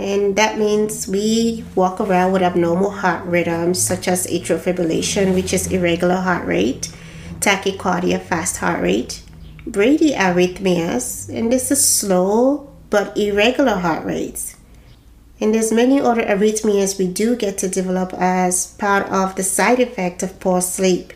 and 0.00 0.34
that 0.36 0.56
means 0.58 1.06
we 1.06 1.62
walk 1.74 2.00
around 2.00 2.32
with 2.32 2.40
abnormal 2.40 2.90
heart 2.90 3.22
rhythms 3.26 3.82
such 3.82 4.08
as 4.08 4.26
atrial 4.28 4.58
fibrillation, 4.58 5.34
which 5.34 5.52
is 5.52 5.70
irregular 5.70 6.16
heart 6.16 6.46
rate, 6.46 6.90
tachycardia, 7.40 8.18
fast 8.18 8.56
heart 8.56 8.80
rate, 8.80 9.22
bradyarrhythmias, 9.66 11.28
and 11.28 11.52
this 11.52 11.70
is 11.70 11.86
slow 11.86 12.72
but 12.88 13.14
irregular 13.14 13.74
heart 13.74 14.06
rates. 14.06 14.56
And 15.38 15.54
there's 15.54 15.70
many 15.70 16.00
other 16.00 16.22
arrhythmias 16.22 16.98
we 16.98 17.06
do 17.06 17.36
get 17.36 17.58
to 17.58 17.68
develop 17.68 18.14
as 18.14 18.68
part 18.78 19.06
of 19.08 19.36
the 19.36 19.42
side 19.42 19.80
effect 19.80 20.22
of 20.22 20.40
poor 20.40 20.62
sleep. 20.62 21.12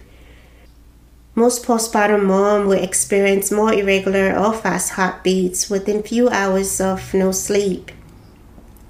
Most 1.34 1.64
postpartum 1.64 2.24
mom 2.26 2.66
will 2.66 2.84
experience 2.84 3.50
more 3.50 3.72
irregular 3.72 4.38
or 4.38 4.52
fast 4.52 4.90
heartbeats 4.90 5.70
within 5.70 6.02
few 6.02 6.28
hours 6.28 6.82
of 6.82 7.14
no 7.14 7.32
sleep. 7.32 7.90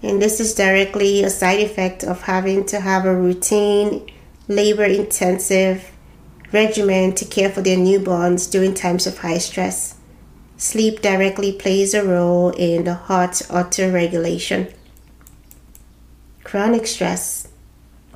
And 0.04 0.20
this 0.20 0.38
is 0.38 0.54
directly 0.54 1.24
a 1.24 1.30
side 1.30 1.60
effect 1.60 2.04
of 2.04 2.20
having 2.24 2.66
to 2.66 2.80
have 2.80 3.06
a 3.06 3.16
routine, 3.16 4.06
labor 4.48 4.84
intensive 4.84 5.90
regimen 6.52 7.14
to 7.14 7.24
care 7.24 7.48
for 7.48 7.62
their 7.62 7.78
newborns 7.78 8.50
during 8.50 8.74
times 8.74 9.06
of 9.06 9.16
high 9.16 9.38
stress. 9.38 9.96
Sleep 10.58 11.00
directly 11.00 11.52
plays 11.52 11.94
a 11.94 12.04
role 12.04 12.50
in 12.50 12.84
the 12.84 12.92
heart 12.92 13.40
auto 13.48 13.90
regulation. 13.90 14.68
Chronic 16.42 16.86
stress. 16.86 17.48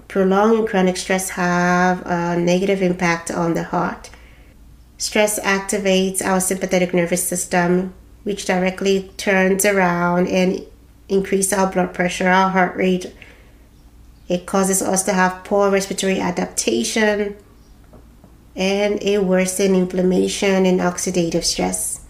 Prolonged 0.09 0.68
chronic 0.68 0.98
stress 0.98 1.31
have 1.31 2.03
a 2.05 2.38
negative 2.38 2.83
impact 2.83 3.31
on 3.31 3.55
the 3.55 3.64
heart. 3.64 4.11
Stress 4.98 5.40
activates 5.40 6.22
our 6.22 6.38
sympathetic 6.38 6.92
nervous 6.92 7.27
system, 7.27 7.94
which 8.24 8.44
directly 8.44 9.11
turns 9.16 9.64
around 9.64 10.29
and 10.29 10.66
increase 11.09 11.53
our 11.53 11.71
blood 11.71 11.94
pressure, 11.94 12.29
our 12.29 12.51
heart 12.51 12.77
rate. 12.77 13.14
It 14.29 14.47
causes 14.47 14.83
us 14.83 15.05
to 15.05 15.12
have 15.14 15.44
poor 15.44 15.71
respiratory 15.71 16.21
adaptation 16.21 17.37
and 18.55 19.03
a 19.03 19.18
worsened 19.18 19.75
inflammation 19.75 20.66
and 20.66 20.81
oxidative 20.81 21.44
stress. 21.44 22.05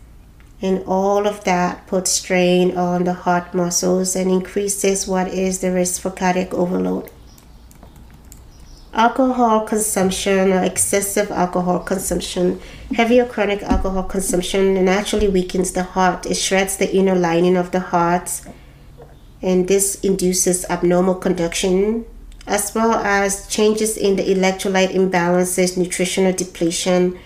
And 0.60 0.82
all 0.86 1.26
of 1.28 1.44
that 1.44 1.86
puts 1.86 2.10
strain 2.10 2.76
on 2.76 3.04
the 3.04 3.12
heart 3.12 3.54
muscles 3.54 4.16
and 4.16 4.30
increases 4.30 5.06
what 5.06 5.28
is 5.28 5.60
the 5.60 5.70
risk 5.70 6.02
for 6.02 6.10
cardiac 6.10 6.52
overload. 6.52 7.10
Alcohol 8.92 9.60
consumption 9.60 10.52
or 10.52 10.64
excessive 10.64 11.30
alcohol 11.30 11.78
consumption, 11.78 12.60
heavy 12.96 13.20
or 13.20 13.26
chronic 13.26 13.62
alcohol 13.62 14.02
consumption 14.02 14.84
naturally 14.84 15.28
weakens 15.28 15.70
the 15.70 15.84
heart. 15.84 16.26
It 16.26 16.34
shreds 16.34 16.78
the 16.78 16.92
inner 16.92 17.14
lining 17.14 17.56
of 17.56 17.70
the 17.70 17.80
heart 17.80 18.40
and 19.42 19.68
this 19.68 19.96
induces 20.00 20.64
abnormal 20.66 21.14
conduction 21.14 22.04
as 22.48 22.74
well 22.74 22.94
as 22.94 23.46
changes 23.46 23.96
in 23.96 24.16
the 24.16 24.22
electrolyte 24.22 24.94
imbalances, 24.94 25.76
nutritional 25.76 26.32
depletion, 26.32 27.18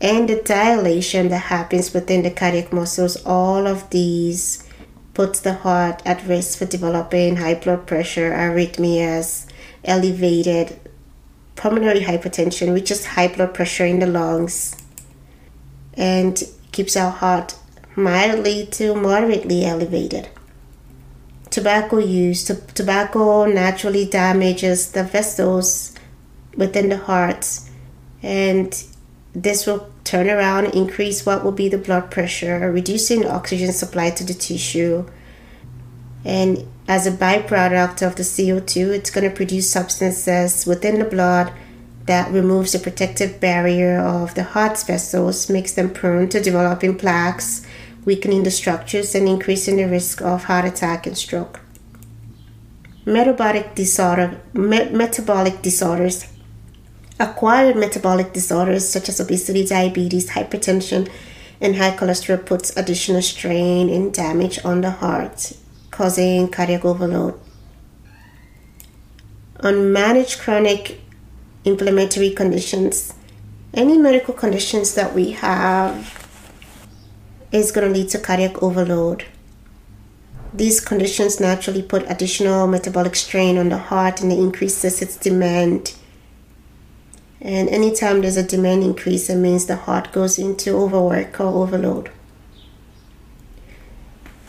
and 0.00 0.28
the 0.28 0.42
dilation 0.42 1.28
that 1.28 1.38
happens 1.38 1.94
within 1.94 2.22
the 2.22 2.30
cardiac 2.30 2.72
muscles. 2.72 3.16
All 3.24 3.68
of 3.68 3.88
these 3.90 4.68
puts 5.14 5.38
the 5.40 5.54
heart 5.54 6.02
at 6.04 6.26
risk 6.26 6.58
for 6.58 6.66
developing 6.66 7.36
high 7.36 7.54
blood 7.54 7.86
pressure, 7.86 8.32
arrhythmias, 8.32 9.46
elevated 9.84 10.78
pulmonary 11.54 12.00
hypertension, 12.00 12.72
which 12.72 12.90
is 12.90 13.06
high 13.06 13.28
blood 13.28 13.54
pressure 13.54 13.86
in 13.86 14.00
the 14.00 14.06
lungs, 14.06 14.74
and 15.94 16.42
keeps 16.72 16.96
our 16.96 17.12
heart 17.12 17.54
mildly 17.94 18.66
to 18.66 18.96
moderately 18.96 19.64
elevated 19.64 20.28
tobacco 21.52 21.98
use. 21.98 22.44
Tobacco 22.44 23.44
naturally 23.46 24.06
damages 24.06 24.90
the 24.90 25.04
vessels 25.04 25.94
within 26.56 26.88
the 26.88 26.96
heart, 26.96 27.60
and 28.22 28.84
this 29.34 29.66
will 29.66 29.92
turn 30.04 30.28
around 30.28 30.66
increase 30.74 31.24
what 31.24 31.44
will 31.44 31.52
be 31.52 31.68
the 31.68 31.78
blood 31.78 32.10
pressure, 32.10 32.70
reducing 32.72 33.26
oxygen 33.26 33.72
supply 33.72 34.10
to 34.10 34.24
the 34.24 34.34
tissue. 34.34 35.06
And 36.24 36.66
as 36.88 37.06
a 37.06 37.12
byproduct 37.12 38.06
of 38.06 38.16
the 38.16 38.22
CO2, 38.22 38.94
it's 38.94 39.10
going 39.10 39.28
to 39.28 39.34
produce 39.34 39.70
substances 39.70 40.66
within 40.66 40.98
the 40.98 41.04
blood 41.04 41.52
that 42.06 42.32
removes 42.32 42.72
the 42.72 42.78
protective 42.78 43.38
barrier 43.38 44.00
of 44.00 44.34
the 44.34 44.42
heart's 44.42 44.82
vessels, 44.82 45.48
makes 45.48 45.72
them 45.72 45.90
prone 45.90 46.28
to 46.30 46.40
developing 46.40 46.98
plaques 46.98 47.64
weakening 48.04 48.42
the 48.42 48.50
structures 48.50 49.14
and 49.14 49.28
increasing 49.28 49.76
the 49.76 49.88
risk 49.88 50.20
of 50.22 50.44
heart 50.44 50.64
attack 50.64 51.06
and 51.06 51.16
stroke. 51.16 51.60
Metabolic 53.04 53.74
disorder, 53.74 54.40
me- 54.52 54.90
metabolic 54.90 55.62
disorders, 55.62 56.26
acquired 57.18 57.76
metabolic 57.76 58.32
disorders 58.32 58.88
such 58.88 59.08
as 59.08 59.20
obesity, 59.20 59.66
diabetes, 59.66 60.30
hypertension, 60.30 61.10
and 61.60 61.76
high 61.76 61.96
cholesterol 61.96 62.44
puts 62.44 62.76
additional 62.76 63.22
strain 63.22 63.88
and 63.88 64.12
damage 64.12 64.58
on 64.64 64.80
the 64.80 64.90
heart, 64.90 65.52
causing 65.90 66.48
cardiac 66.48 66.84
overload. 66.84 67.38
Unmanaged 69.58 70.40
chronic 70.40 71.00
inflammatory 71.64 72.30
conditions, 72.30 73.14
any 73.74 73.96
medical 73.96 74.34
conditions 74.34 74.94
that 74.94 75.14
we 75.14 75.30
have 75.30 76.21
is 77.52 77.70
going 77.70 77.86
to 77.86 77.98
lead 77.98 78.08
to 78.10 78.18
cardiac 78.18 78.62
overload. 78.62 79.26
These 80.54 80.80
conditions 80.80 81.40
naturally 81.40 81.82
put 81.82 82.10
additional 82.10 82.66
metabolic 82.66 83.14
strain 83.16 83.56
on 83.56 83.68
the 83.68 83.78
heart 83.78 84.20
and 84.20 84.32
it 84.32 84.38
increases 84.38 85.00
its 85.00 85.16
demand. 85.16 85.94
And 87.40 87.68
anytime 87.68 88.20
there's 88.20 88.36
a 88.36 88.42
demand 88.42 88.82
increase, 88.82 89.30
it 89.30 89.36
means 89.36 89.66
the 89.66 89.76
heart 89.76 90.12
goes 90.12 90.38
into 90.38 90.76
overwork 90.76 91.40
or 91.40 91.46
overload. 91.62 92.10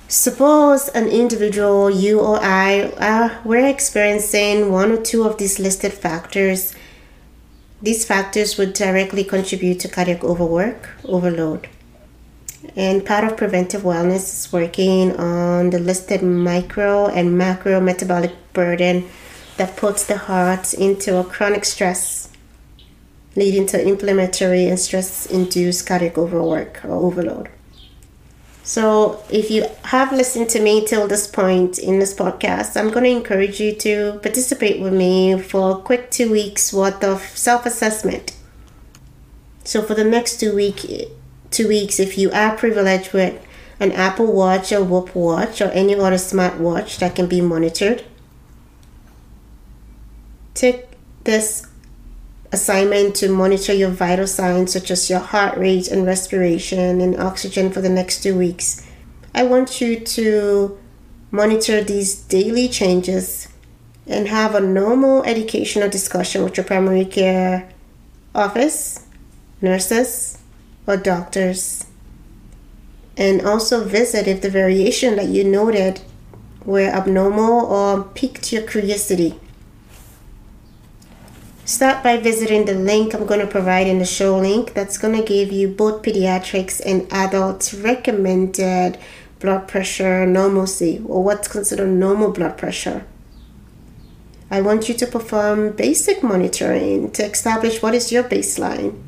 Suppose 0.08 0.90
an 0.90 1.08
individual, 1.08 1.90
you 1.90 2.20
or 2.20 2.38
I, 2.40 2.92
are, 3.00 3.42
we're 3.44 3.66
experiencing 3.66 4.72
one 4.72 4.92
or 4.92 5.02
two 5.02 5.24
of 5.24 5.38
these 5.38 5.58
listed 5.58 5.92
factors. 5.92 6.76
These 7.82 8.06
factors 8.06 8.58
would 8.58 8.74
directly 8.74 9.24
contribute 9.24 9.80
to 9.80 9.88
cardiac 9.88 10.24
overwork, 10.24 10.90
overload. 11.04 11.68
And 12.76 13.06
part 13.06 13.24
of 13.24 13.38
preventive 13.38 13.84
wellness 13.84 14.46
is 14.46 14.50
working 14.52 15.16
on 15.18 15.70
the 15.70 15.80
listed 15.80 16.24
micro 16.24 17.08
and 17.08 17.38
macro 17.38 17.80
metabolic 17.80 18.32
burden 18.54 19.10
that 19.58 19.78
puts 19.78 20.06
the 20.06 20.18
heart 20.18 20.74
into 20.74 21.18
a 21.18 21.24
chronic 21.24 21.66
stress, 21.66 22.30
leading 23.36 23.68
to 23.68 23.82
inflammatory 23.82 24.68
and 24.68 24.80
stress 24.80 25.26
induced 25.26 25.86
cardiac 25.86 26.18
overwork 26.18 26.84
or 26.86 26.92
overload. 26.92 27.50
So, 28.66 29.22
if 29.30 29.52
you 29.52 29.66
have 29.84 30.14
listened 30.14 30.48
to 30.52 30.62
me 30.62 30.88
till 30.88 31.06
this 31.06 31.28
point 31.28 31.78
in 31.78 32.00
this 32.00 32.14
podcast, 32.14 32.78
I'm 32.78 32.92
going 32.92 33.04
to 33.04 33.10
encourage 33.10 33.60
you 33.60 33.76
to 33.76 34.20
participate 34.24 34.82
with 34.82 34.94
me 34.94 35.38
for 35.38 35.72
a 35.72 35.82
quick 35.82 36.10
two 36.10 36.32
weeks 36.32 36.72
worth 36.72 37.04
of 37.04 37.22
self 37.22 37.66
assessment. 37.66 38.32
So, 39.66 39.82
for 39.82 39.96
the 39.96 40.06
next 40.06 40.40
two 40.40 40.56
weeks, 40.56 40.86
two 41.54 41.68
weeks 41.68 42.00
if 42.00 42.18
you 42.18 42.32
are 42.32 42.58
privileged 42.58 43.14
with 43.14 43.42
an 43.80 43.92
Apple 43.92 44.32
Watch 44.32 44.72
or 44.72 44.84
Whoop 44.84 45.16
Watch 45.16 45.62
or 45.62 45.70
any 45.70 45.96
other 45.96 46.16
smartwatch 46.16 47.00
that 47.00 47.16
can 47.16 47.28
be 47.28 47.42
monitored. 47.42 48.04
Take 50.54 50.86
this 51.24 51.68
assignment 52.52 53.16
to 53.16 53.30
monitor 53.30 53.74
your 53.74 53.90
vital 53.90 54.28
signs 54.28 54.74
such 54.74 54.92
as 54.92 55.10
your 55.10 55.20
heart 55.20 55.58
rate 55.58 55.88
and 55.88 56.06
respiration 56.06 57.02
and 57.02 57.20
oxygen 57.20 57.72
for 57.72 57.82
the 57.82 57.90
next 57.90 58.22
two 58.22 58.38
weeks. 58.38 58.86
I 59.34 59.44
want 59.44 59.82
you 59.82 60.00
to 60.00 60.78
monitor 61.32 61.84
these 61.84 62.16
daily 62.16 62.68
changes 62.68 63.48
and 64.06 64.28
have 64.28 64.54
a 64.54 64.60
normal 64.60 65.24
educational 65.24 65.90
discussion 65.90 66.44
with 66.44 66.58
your 66.58 66.66
primary 66.66 67.06
care 67.06 67.70
office, 68.36 69.06
nurses, 69.62 70.38
or 70.88 70.98
doctors. 70.98 71.86
And 73.16 73.42
also 73.42 73.84
visit 73.84 74.28
if 74.28 74.42
the 74.42 74.50
variation 74.50 75.16
that 75.18 75.28
you 75.28 75.44
noted 75.44 76.02
were 76.66 76.88
abnormal 76.88 77.66
or 77.66 78.04
piqued 78.04 78.52
your 78.52 78.64
curiosity. 78.64 79.40
Start 81.66 82.04
by 82.04 82.18
visiting 82.18 82.66
the 82.66 82.74
link 82.74 83.14
I'm 83.14 83.26
going 83.26 83.40
to 83.40 83.48
provide 83.48 83.88
in 83.88 84.00
the 84.00 84.06
show 84.06 84.38
link 84.38 84.74
that's 84.74 84.98
going 84.98 85.16
to 85.16 85.24
give 85.24 85.52
you 85.52 85.70
both 85.70 86.02
pediatrics 86.02 86.82
and 86.86 87.12
adults 87.12 87.74
recommended 87.74 88.98
blood 89.40 89.68
pressure 89.68 90.26
normalcy 90.26 91.02
or 91.08 91.24
what's 91.24 91.48
considered 91.48 91.88
normal 91.88 92.32
blood 92.32 92.58
pressure. 92.58 93.06
I 94.52 94.62
want 94.62 94.88
you 94.90 94.96
to 94.96 95.08
perform 95.08 95.72
basic 95.72 96.22
monitoring 96.22 97.12
to 97.12 97.26
establish 97.26 97.82
what 97.82 97.96
is 97.96 98.12
your 98.12 98.24
baseline. 98.24 99.02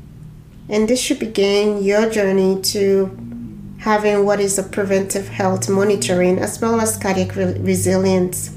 And 0.68 0.88
this 0.88 1.00
should 1.00 1.20
begin 1.20 1.82
your 1.82 2.10
journey 2.10 2.60
to 2.60 3.16
having 3.78 4.24
what 4.24 4.40
is 4.40 4.58
a 4.58 4.62
preventive 4.62 5.28
health 5.28 5.68
monitoring 5.68 6.38
as 6.38 6.60
well 6.60 6.80
as 6.80 6.96
cardiac 6.96 7.36
re- 7.36 7.58
resilience. 7.60 8.56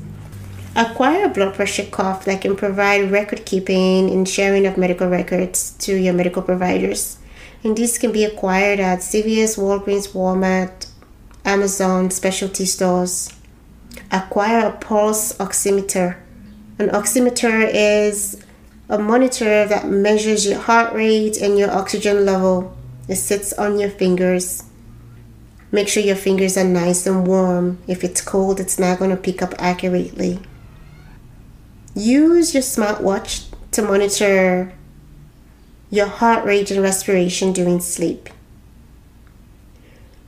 Acquire 0.75 1.25
a 1.25 1.29
blood 1.29 1.53
pressure 1.53 1.85
cuff 1.85 2.25
that 2.25 2.41
can 2.41 2.55
provide 2.55 3.11
record 3.11 3.45
keeping 3.45 4.09
and 4.09 4.27
sharing 4.27 4.65
of 4.65 4.77
medical 4.77 5.07
records 5.07 5.71
to 5.79 5.95
your 5.95 6.13
medical 6.13 6.41
providers. 6.41 7.17
And 7.63 7.77
these 7.77 7.97
can 7.97 8.11
be 8.11 8.23
acquired 8.23 8.79
at 8.79 8.99
CVS, 8.99 9.57
Walgreens, 9.57 10.13
Walmart, 10.13 10.87
Amazon, 11.43 12.09
specialty 12.09 12.65
stores. 12.65 13.33
Acquire 14.11 14.67
a 14.67 14.71
pulse 14.71 15.33
oximeter. 15.37 16.17
An 16.79 16.89
oximeter 16.89 17.69
is 17.71 18.41
a 18.89 18.97
monitor 18.97 19.67
that 19.67 19.87
measures 19.87 20.47
your 20.47 20.59
heart 20.59 20.93
rate 20.93 21.37
and 21.37 21.59
your 21.59 21.71
oxygen 21.71 22.25
level. 22.25 22.75
It 23.07 23.17
sits 23.17 23.53
on 23.53 23.79
your 23.79 23.91
fingers. 23.91 24.63
Make 25.71 25.87
sure 25.87 26.01
your 26.01 26.15
fingers 26.15 26.57
are 26.57 26.63
nice 26.63 27.05
and 27.05 27.27
warm. 27.27 27.77
If 27.87 28.03
it's 28.03 28.21
cold, 28.21 28.59
it's 28.59 28.79
not 28.79 28.97
going 28.97 29.11
to 29.11 29.17
pick 29.17 29.43
up 29.43 29.53
accurately. 29.59 30.39
Use 31.93 32.55
your 32.55 32.63
smartwatch 32.63 33.45
to 33.71 33.83
monitor 33.83 34.73
your 35.91 36.07
heart 36.07 36.43
rate 36.45 36.71
and 36.71 36.81
respiration 36.81 37.53
during 37.53 37.79
sleep. 37.79 38.29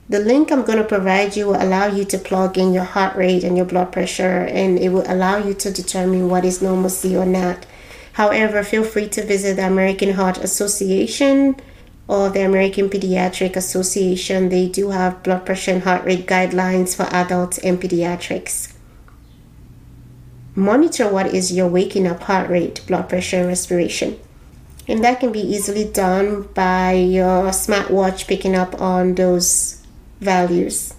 The 0.08 0.20
link 0.20 0.52
I'm 0.52 0.64
going 0.64 0.78
to 0.78 0.84
provide 0.84 1.36
you 1.36 1.48
will 1.48 1.64
allow 1.64 1.88
you 1.88 2.04
to 2.06 2.18
plug 2.18 2.58
in 2.58 2.74
your 2.74 2.84
heart 2.84 3.16
rate 3.16 3.44
and 3.44 3.56
your 3.56 3.66
blood 3.66 3.92
pressure, 3.92 4.42
and 4.42 4.78
it 4.78 4.90
will 4.90 5.10
allow 5.10 5.38
you 5.38 5.54
to 5.56 5.72
determine 5.72 6.30
what 6.30 6.46
is 6.46 6.62
normalcy 6.62 7.16
or 7.16 7.26
not. 7.26 7.66
However, 8.14 8.64
feel 8.64 8.84
free 8.84 9.08
to 9.10 9.26
visit 9.26 9.56
the 9.56 9.68
American 9.68 10.14
Heart 10.14 10.40
Association 10.40 11.56
or 12.08 12.30
the 12.30 12.46
American 12.46 12.90
Pediatric 12.90 13.56
Association. 13.56 14.50
They 14.50 14.68
do 14.68 14.90
have 14.90 15.24
blood 15.24 15.46
pressure 15.46 15.72
and 15.72 15.84
heart 15.84 16.04
rate 16.04 16.28
guidelines 16.28 16.96
for 16.96 17.04
adults 17.04 17.58
and 17.60 17.82
pediatrics. 17.82 18.74
Monitor 20.54 21.08
what 21.08 21.28
is 21.28 21.54
your 21.54 21.68
waking 21.68 22.06
up 22.06 22.24
heart 22.24 22.50
rate, 22.50 22.82
blood 22.86 23.08
pressure, 23.08 23.38
and 23.38 23.48
respiration. 23.48 24.20
And 24.88 25.02
that 25.06 25.22
can 25.22 25.32
be 25.32 25.40
easily 25.40 25.86
done 25.86 26.50
by 26.54 26.92
your 26.92 27.52
smartwatch 27.52 28.28
picking 28.28 28.56
up 28.56 28.82
on 28.82 29.16
those 29.16 29.82
values. 30.20 30.94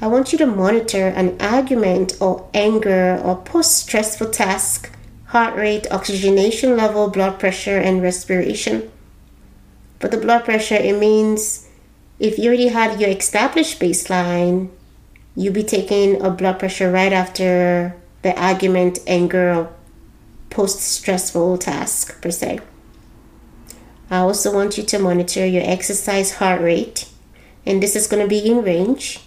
I 0.00 0.06
want 0.06 0.32
you 0.32 0.38
to 0.38 0.46
monitor 0.46 1.08
an 1.08 1.36
argument 1.40 2.16
or 2.20 2.48
anger 2.54 3.20
or 3.22 3.36
post 3.42 3.76
stressful 3.76 4.30
task, 4.30 4.90
heart 5.30 5.54
rate, 5.54 5.86
oxygenation 5.92 6.76
level, 6.76 7.08
blood 7.08 7.38
pressure, 7.38 7.78
and 7.78 8.02
respiration. 8.02 8.90
For 10.00 10.08
the 10.08 10.16
blood 10.16 10.44
pressure, 10.44 10.74
it 10.74 10.98
means 10.98 11.68
if 12.18 12.36
you 12.36 12.48
already 12.48 12.68
had 12.68 13.00
your 13.00 13.10
established 13.10 13.78
baseline, 13.78 14.70
you'll 15.36 15.54
be 15.54 15.62
taking 15.62 16.20
a 16.20 16.30
blood 16.30 16.58
pressure 16.58 16.90
right 16.90 17.12
after 17.12 17.94
the 18.22 18.36
argument, 18.40 18.98
anger, 19.06 19.54
or 19.54 19.72
post 20.50 20.80
stressful 20.80 21.58
task, 21.58 22.20
per 22.20 22.32
se. 22.32 22.58
I 24.10 24.18
also 24.18 24.52
want 24.52 24.76
you 24.76 24.82
to 24.82 24.98
monitor 24.98 25.46
your 25.46 25.62
exercise 25.64 26.34
heart 26.34 26.60
rate, 26.60 27.08
and 27.64 27.80
this 27.80 27.94
is 27.94 28.08
going 28.08 28.22
to 28.22 28.28
be 28.28 28.44
in 28.44 28.64
range 28.64 29.20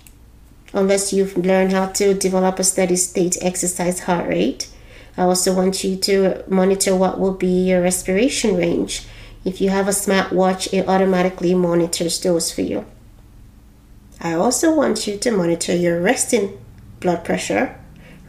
unless 0.73 1.13
you've 1.13 1.37
learned 1.37 1.71
how 1.71 1.85
to 1.85 2.13
develop 2.13 2.59
a 2.59 2.63
steady 2.65 2.97
state 2.97 3.37
exercise 3.41 4.01
heart 4.01 4.27
rate. 4.27 4.67
I 5.15 5.23
also 5.23 5.53
want 5.53 5.83
you 5.83 5.95
to 5.97 6.43
monitor 6.47 6.95
what 6.95 7.19
will 7.19 7.33
be 7.33 7.69
your 7.69 7.81
respiration 7.81 8.57
range. 8.57 9.05
If 9.45 9.61
you 9.61 9.69
have 9.69 9.87
a 9.87 9.91
smartwatch, 9.91 10.73
it 10.73 10.87
automatically 10.87 11.53
monitors 11.53 12.19
those 12.19 12.51
for 12.51 12.61
you. 12.61 12.85
I 14.19 14.33
also 14.33 14.73
want 14.73 15.05
you 15.05 15.17
to 15.17 15.31
monitor 15.31 15.75
your 15.75 16.01
resting 16.01 16.57
blood 16.99 17.25
pressure, 17.25 17.77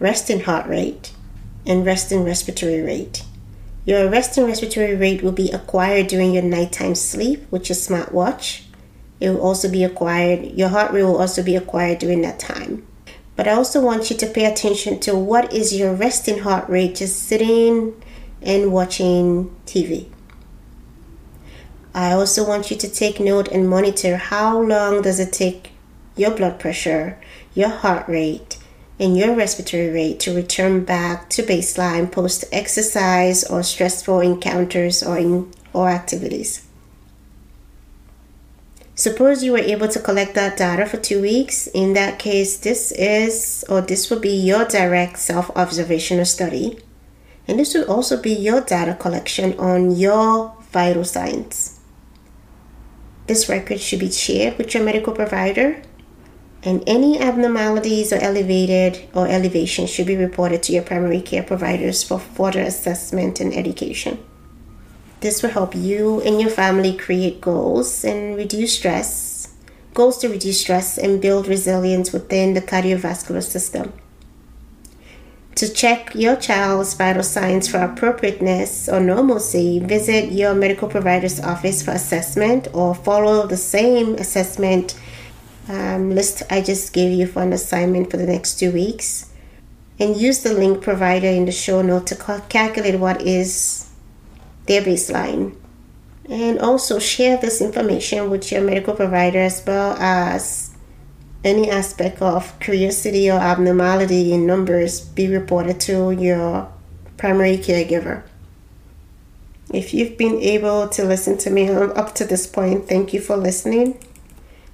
resting 0.01 0.41
heart 0.41 0.67
rate, 0.67 1.13
and 1.65 1.87
resting 1.87 2.25
respiratory 2.25 2.81
rate. 2.81 3.25
Your 3.87 4.11
resting 4.11 4.47
respiratory 4.47 4.97
rate 4.97 5.23
will 5.23 5.33
be 5.33 5.51
acquired 5.53 6.09
during 6.09 6.33
your 6.33 6.43
nighttime 6.43 6.95
sleep 6.95 7.51
with 7.51 7.69
your 7.69 7.77
smartwatch. 7.77 8.63
It 9.21 9.31
will 9.31 9.41
also 9.41 9.71
be 9.71 9.85
acquired, 9.85 10.53
your 10.53 10.69
heart 10.69 10.93
rate 10.93 11.05
will 11.05 11.21
also 11.21 11.43
be 11.43 11.55
acquired 11.55 11.99
during 11.99 12.23
that 12.23 12.39
time. 12.39 12.87
But 13.37 13.49
I 13.49 13.53
also 13.53 13.81
want 13.81 14.11
you 14.11 14.17
to 14.17 14.27
pay 14.27 14.45
attention 14.45 15.01
to 15.01 15.17
what 15.17 15.53
is 15.53 15.75
your 15.75 15.93
resting 15.93 16.41
heart 16.41 16.69
rate 16.69 16.97
just 16.97 17.23
sitting 17.23 18.01
and 18.41 18.73
watching 18.73 19.55
TV. 19.67 20.09
I 21.95 22.13
also 22.13 22.47
want 22.47 22.71
you 22.71 22.77
to 22.77 22.89
take 22.89 23.21
note 23.21 23.49
and 23.49 23.69
monitor 23.69 24.17
how 24.17 24.61
long 24.61 25.03
does 25.03 25.21
it 25.21 25.33
take 25.33 25.71
your 26.17 26.31
blood 26.31 26.59
pressure, 26.59 27.19
your 27.55 27.69
heart 27.69 28.09
rate, 28.09 28.59
and 28.99 29.17
your 29.17 29.35
respiratory 29.35 29.91
rate 29.91 30.21
to 30.21 30.35
return 30.35 30.85
back 30.85 31.29
to 31.31 31.43
baseline 31.43 32.11
post 32.11 32.45
exercise 32.53 33.45
or 33.45 33.63
stressful 33.63 34.21
encounters 34.21 35.03
or, 35.03 35.19
in, 35.19 35.53
or 35.73 35.89
activities. 35.89 36.64
Suppose 38.97 39.43
you 39.43 39.53
were 39.53 39.59
able 39.59 39.89
to 39.89 39.99
collect 39.99 40.35
that 40.35 40.57
data 40.57 40.87
for 40.87 40.99
two 40.99 41.21
weeks. 41.21 41.67
In 41.69 41.95
that 41.95 42.19
case, 42.19 42.57
this 42.59 42.93
is 42.93 43.65
or 43.69 43.81
this 43.81 44.09
will 44.09 44.21
be 44.21 44.35
your 44.35 44.65
direct 44.65 45.19
self 45.19 45.51
observational 45.57 46.25
study. 46.25 46.79
And 47.49 47.59
this 47.59 47.75
will 47.75 47.91
also 47.91 48.21
be 48.21 48.33
your 48.33 48.61
data 48.61 48.95
collection 48.95 49.59
on 49.59 49.97
your 49.97 50.57
vital 50.71 51.05
signs. 51.05 51.81
This 53.27 53.49
record 53.49 53.81
should 53.81 54.01
be 54.01 54.13
shared 54.13 54.59
with 54.59 54.75
your 54.75 54.85
medical 54.85 55.13
provider 55.13 55.83
and 56.63 56.83
any 56.87 57.21
abnormalities 57.21 58.13
or 58.13 58.17
elevated 58.17 59.07
or 59.13 59.29
elevation 59.29 59.87
should 59.87 60.07
be 60.07 60.17
reported 60.17 60.63
to 60.63 60.73
your 60.73 60.83
primary 60.83 61.21
care 61.21 61.43
providers 61.43 62.03
for 62.03 62.19
further 62.19 62.61
assessment 62.61 63.41
and 63.41 63.53
education. 63.53 64.19
This 65.25 65.43
will 65.43 65.49
help 65.49 65.75
you 65.75 66.21
and 66.21 66.39
your 66.39 66.51
family 66.51 66.95
create 66.95 67.41
goals 67.41 68.05
and 68.05 68.37
reduce 68.37 68.77
stress, 68.77 69.55
goals 69.95 70.19
to 70.19 70.29
reduce 70.29 70.61
stress 70.61 70.99
and 70.99 71.19
build 71.19 71.49
resilience 71.49 72.13
within 72.13 72.53
the 72.53 72.61
cardiovascular 72.61 73.43
system. 73.43 73.95
To 75.55 75.73
check 75.73 76.15
your 76.15 76.37
child's 76.37 76.93
vital 76.93 77.23
signs 77.23 77.69
for 77.69 77.79
appropriateness 77.79 78.87
or 78.87 79.01
normalcy, 79.01 79.79
visit 79.79 80.31
your 80.31 80.55
medical 80.55 80.89
provider's 80.89 81.41
office 81.41 81.83
for 81.83 81.93
assessment 81.93 82.69
or 82.75 82.95
follow 82.95 83.47
the 83.47 83.57
same 83.57 84.17
assessment 84.17 84.95
um, 85.71 86.11
list 86.11 86.43
I 86.51 86.61
just 86.61 86.93
gave 86.93 87.19
you 87.19 87.27
for 87.27 87.43
an 87.43 87.55
assignment 87.55 88.11
for 88.11 88.19
the 88.19 88.27
next 88.27 88.59
two 88.59 88.73
weeks. 88.73 89.33
And 89.99 90.19
use 90.19 90.43
the 90.43 90.53
link 90.53 90.83
provided 90.83 91.35
in 91.35 91.47
the 91.47 91.53
show 91.53 91.81
note 91.81 92.09
to 92.09 92.43
calculate 92.51 93.01
what 93.01 93.23
is 93.23 93.89
their 94.67 94.83
baseline. 94.83 95.57
And 96.29 96.59
also 96.59 96.99
share 96.99 97.37
this 97.37 97.61
information 97.61 98.31
with 98.31 98.51
your 98.51 98.63
medical 98.63 98.95
provider 98.95 99.41
as 99.41 99.63
well 99.67 99.97
as 99.99 100.75
any 101.45 101.71
aspect 101.71 102.23
of 102.23 102.59
curiosity 102.59 103.31
or 103.31 103.39
abnormality 103.39 104.33
in 104.33 104.47
numbers 104.47 105.01
be 105.01 105.29
reported 105.29 105.79
to 105.81 106.11
your 106.11 106.73
primary 107.19 107.59
caregiver. 107.59 108.23
If 109.73 109.93
you've 109.93 110.17
been 110.17 110.41
able 110.41 110.89
to 110.89 111.05
listen 111.05 111.37
to 111.39 111.51
me 111.51 111.69
up 111.69 112.15
to 112.15 112.25
this 112.25 112.47
point, 112.47 112.89
thank 112.89 113.13
you 113.13 113.21
for 113.21 113.37
listening. 113.37 113.99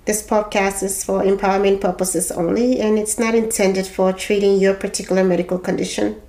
This 0.05 0.26
podcast 0.26 0.82
is 0.82 1.05
for 1.05 1.22
empowerment 1.22 1.80
purposes 1.80 2.30
only 2.30 2.80
and 2.80 2.99
it's 2.99 3.18
not 3.18 3.34
intended 3.34 3.86
for 3.86 4.12
treating 4.12 4.59
your 4.59 4.74
particular 4.74 5.24
medical 5.24 5.59
condition. 5.59 6.20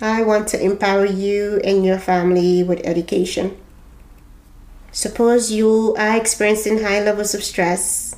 I 0.00 0.22
want 0.22 0.48
to 0.48 0.62
empower 0.62 1.06
you 1.06 1.58
and 1.64 1.82
your 1.82 1.98
family 1.98 2.62
with 2.62 2.84
education. 2.84 3.56
Suppose 4.92 5.50
you 5.50 5.94
are 5.98 6.16
experiencing 6.18 6.82
high 6.82 7.02
levels 7.02 7.34
of 7.34 7.42
stress, 7.42 8.14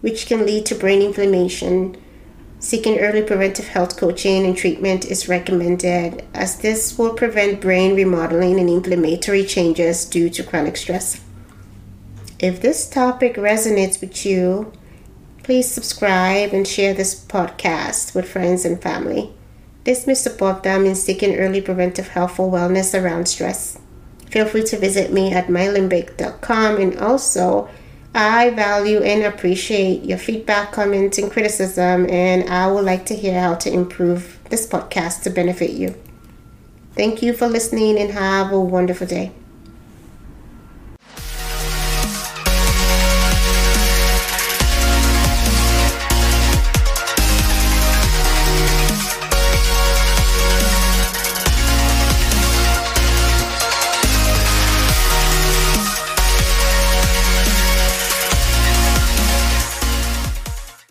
which 0.00 0.26
can 0.26 0.44
lead 0.44 0.66
to 0.66 0.74
brain 0.74 1.02
inflammation. 1.02 1.96
Seeking 2.58 2.98
early 2.98 3.22
preventive 3.22 3.68
health 3.68 3.96
coaching 3.96 4.44
and 4.44 4.56
treatment 4.56 5.04
is 5.04 5.28
recommended, 5.28 6.24
as 6.34 6.58
this 6.58 6.98
will 6.98 7.14
prevent 7.14 7.60
brain 7.60 7.94
remodeling 7.94 8.58
and 8.58 8.68
inflammatory 8.68 9.44
changes 9.44 10.04
due 10.04 10.30
to 10.30 10.42
chronic 10.42 10.76
stress. 10.76 11.20
If 12.40 12.60
this 12.60 12.88
topic 12.88 13.36
resonates 13.36 14.00
with 14.00 14.26
you, 14.26 14.72
please 15.44 15.70
subscribe 15.70 16.52
and 16.52 16.66
share 16.66 16.92
this 16.92 17.14
podcast 17.14 18.16
with 18.16 18.28
friends 18.28 18.64
and 18.64 18.82
family. 18.82 19.32
May 20.06 20.14
support 20.14 20.62
them 20.62 20.86
in 20.86 20.94
seeking 20.94 21.36
early 21.36 21.60
preventive 21.60 22.08
health 22.08 22.38
or 22.38 22.50
wellness 22.50 22.94
around 22.94 23.26
stress. 23.26 23.78
Feel 24.30 24.46
free 24.46 24.62
to 24.64 24.78
visit 24.78 25.12
me 25.12 25.32
at 25.32 25.48
mylimbic.com 25.48 26.76
and 26.76 26.98
also 26.98 27.68
I 28.14 28.50
value 28.50 29.02
and 29.02 29.22
appreciate 29.22 30.04
your 30.04 30.18
feedback, 30.18 30.72
comments, 30.72 31.18
and 31.18 31.30
criticism, 31.30 32.08
and 32.10 32.48
I 32.50 32.70
would 32.70 32.84
like 32.84 33.06
to 33.06 33.14
hear 33.14 33.40
how 33.40 33.54
to 33.56 33.72
improve 33.72 34.38
this 34.50 34.66
podcast 34.66 35.22
to 35.22 35.30
benefit 35.30 35.70
you. 35.70 35.94
Thank 36.94 37.22
you 37.22 37.32
for 37.32 37.46
listening 37.46 37.98
and 37.98 38.10
have 38.10 38.52
a 38.52 38.60
wonderful 38.60 39.06
day. 39.06 39.32